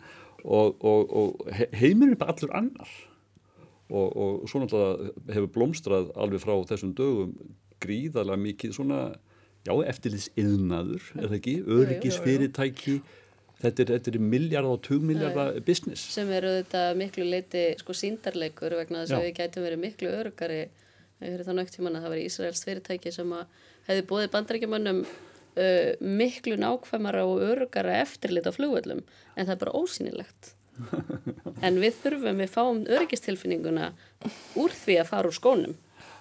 [0.44, 2.92] Og, og, og heiminn er bara allur annar.
[3.88, 7.32] Og, og svo náttúrulega hefur blómstrað alveg frá þessum dögum
[7.84, 9.02] gríðarlega mikið svona
[9.68, 12.98] já, eftirlýs yðnaður, er það ekki, öryggisfyrirtæki.
[13.62, 16.10] þetta er, þetta er miljard og tugmiljardar business.
[16.16, 20.60] Sem eru þetta miklu leiti sko síndarleikur vegna þess að við gætum verið miklu örugari
[21.18, 23.34] ég höfði þá nögt tíman að það var Ísraels fyrirtæki sem
[23.88, 25.90] hefði bóðið bandrækjumannum uh,
[26.22, 30.54] miklu nákvæmara og örugara eftirlit á flugvöldum en það er bara ósýnilegt.
[31.66, 33.88] En við þurfum, við fáum öryggistilfinninguna
[34.62, 35.72] úr því að fara úr skónum.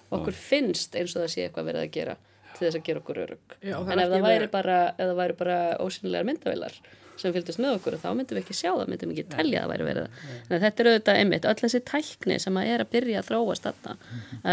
[0.09, 2.15] Okkur finnst eins og það sé eitthvað verið að gera
[2.57, 5.37] til þess að gera okkur örug Já, en ef það væri bara, ef það væri
[5.41, 6.79] bara ósynilegar myndavilar
[7.17, 9.65] sem fylgdust með okkur þá myndum við ekki sjá það, myndum við ekki telja að
[9.65, 10.61] það væri verið það.
[10.63, 13.95] Þetta er auðvitað einmitt, öll þessi tækni sem að er að byrja að þróast þarna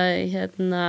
[0.00, 0.84] að, hérna,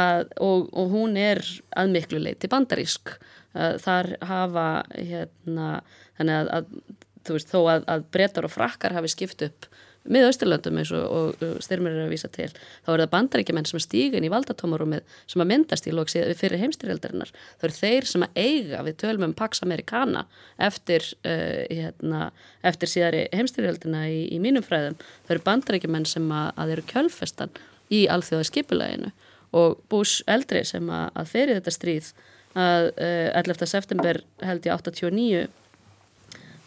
[0.00, 1.42] að, og, og hún er
[1.80, 3.14] að miklu leiti bandarísk.
[3.50, 5.70] Að, þar hafa hérna,
[6.20, 9.70] þannig að, að þú veist, þó að, að brettar og frakkar hafi skipt upp
[10.08, 13.68] með Östurlöndum eins og, og, og styrmir er að vísa til þá er það bandaríkjumenn
[13.68, 18.08] sem er stígun í valdatómarúmið sem að myndast í lóks fyrir heimstyrjaldarinnar þá eru þeir
[18.08, 20.24] sem að eiga við tölum um Pax Americana
[20.56, 22.30] eftir, uh, hérna,
[22.66, 24.96] eftir síðari heimstyrjaldina í, í mínum fræðum
[25.28, 27.54] þá eru bandaríkjumenn sem að, að eru kjölfestan
[27.92, 29.14] í alþjóða skipulæginu
[29.60, 32.12] og Bush eldri sem að, að fyrir þetta stríð
[32.58, 33.66] að uh, 11.
[33.68, 35.48] september held ég 89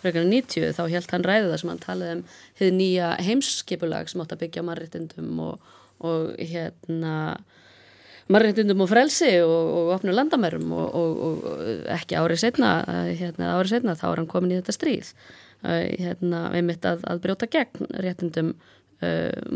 [0.03, 2.23] frekar en 90 þá held hann ræðu það sem hann talaði um
[2.59, 5.73] hefði nýja heimskipulag sem átt að byggja á mannréttindum og,
[6.03, 7.15] og hérna
[8.31, 12.75] mannréttindum og frelsi og, og opnu landamærum og, og ekki árið setna
[13.11, 15.11] hérna, árið setna þá er hann komin í þetta stríð.
[15.63, 18.49] Hérna, einmitt að, að brjóta gegn réttindum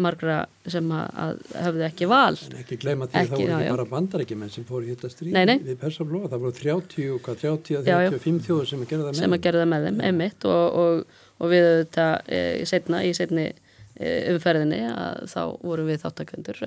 [0.08, 0.38] margra
[0.68, 3.68] sem að, að höfðu ekki val En ekki gleyma því að það voru já, ekki
[3.68, 3.74] já.
[3.76, 5.56] bara bandarækjumenn sem fóru í þetta stríð Nei, nei.
[5.68, 8.12] við Persaflóa, það voru 30, hvað, 30, Já, já.
[8.16, 10.82] 35 þjóður sem að gera það með sem að gera það með þeim, einmitt og,
[10.84, 16.64] og, og við þetta e, setna, í setni e, umferðinni að þá vorum við þáttakendur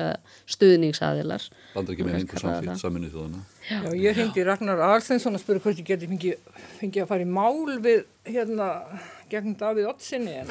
[0.56, 2.80] stuðningsaðilar kallaði samþýtt það?
[2.84, 3.44] saminu þjóðana.
[3.70, 7.30] Já, ég hringdi Ragnar Aðalsteinsson að spura hvort ég geti fengið fengi að fara í
[7.30, 8.70] mál við hérna
[9.30, 10.50] gegn Davíð Ottsinni en,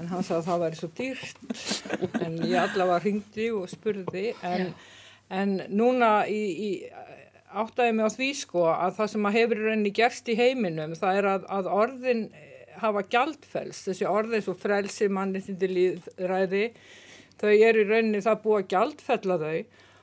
[0.00, 1.40] en hann sagði að það væri svo dýrt.
[2.24, 4.30] En ég allavega hringdi og spurði.
[4.46, 4.70] En,
[5.28, 6.70] en núna í, í
[7.50, 11.20] áttaði mig á því sko að það sem að hefur rauninni gerst í heiminum það
[11.20, 12.24] er að, að orðin
[12.80, 16.64] hafa gjaldfells, þessi orðið svo frelsi mannréttindi líðræði
[17.40, 19.60] þau eru í rauninni það búið að gjaldfella þau.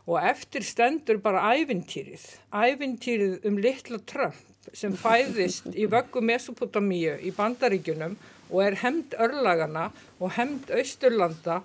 [0.07, 2.21] Og eftir stendur bara ævintýrið,
[2.55, 8.15] ævintýrið um litla Trump sem fæðist í vöggu Mesopotamíu í bandaríkjunum
[8.51, 9.89] og er hemd örlagana
[10.19, 11.61] og hemd austurlanda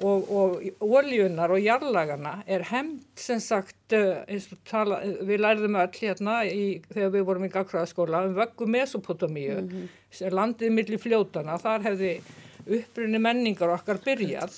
[0.00, 5.76] og, og oljunar og jarlagana er hemd sem sagt eh, eins og tala, við lærðum
[5.82, 9.88] öll hérna í, þegar við vorum í gagfræðaskóla um vöggu Mesopotamíu Mhm.
[10.10, 12.12] sem landið milli fljótana, þar hefði
[12.70, 14.54] upprunni menningar okkar byrjað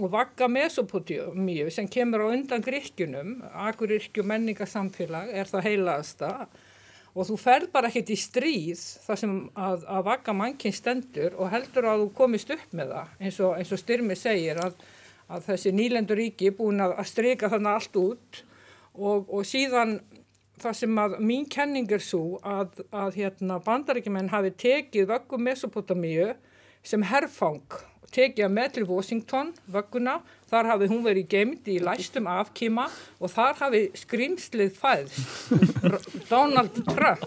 [0.00, 6.30] og vagga Mesopotamíu sem kemur á undan Gríkjunum, Akuryrkju menningarsamfélag er það heilaðasta
[7.12, 11.50] og þú ferð bara ekkert í stríð þar sem að, að vagga mannkinn stendur og
[11.52, 14.78] heldur að þú komist upp með það eins og, eins og Styrmi segir að,
[15.28, 18.42] að þessi nýlendur ríki er búin að, að streika þannig allt út.
[18.92, 19.98] Og, og síðan
[20.62, 26.32] það sem að mín kenning er svo að, að hérna, bandaríkjumenn hafi tekið vöggu Mesopotamíu
[26.86, 30.20] sem herfang og tekið að með til Washington vögguna,
[30.52, 32.88] þar hafi hún verið geimd í læstum afkíma
[33.22, 35.52] og þar hafi skrimslið fæðst.
[36.30, 37.24] Donald Trump.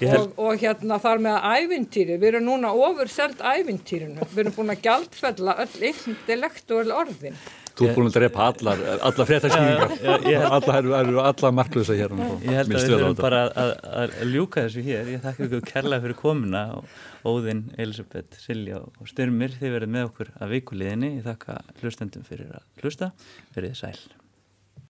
[0.00, 2.18] Held- og, og hérna þar með ævintýri.
[2.18, 4.28] Við erum núna ofurselt ævintýrinu.
[4.34, 7.40] Við erum búin að gjaldfella öll intellektuál orðin
[7.78, 9.92] Þú ert búin að drepa allar, allar fréttaskýringar,
[10.48, 12.14] allar eru er, allar marklösa hér.
[12.42, 13.72] Ég held að við þurfum bara að,
[14.02, 15.12] að, ljúka þessu hér.
[15.14, 16.66] Ég þakka ykkur kærlega fyrir komuna
[17.28, 19.54] Óðinn, Elisabeth, Silja og Styrmir.
[19.60, 21.16] Þið verðið með okkur að vikuliðinni.
[21.20, 23.12] Ég þakka hlustendum fyrir að hlusta.
[23.54, 24.17] Verðið sæl.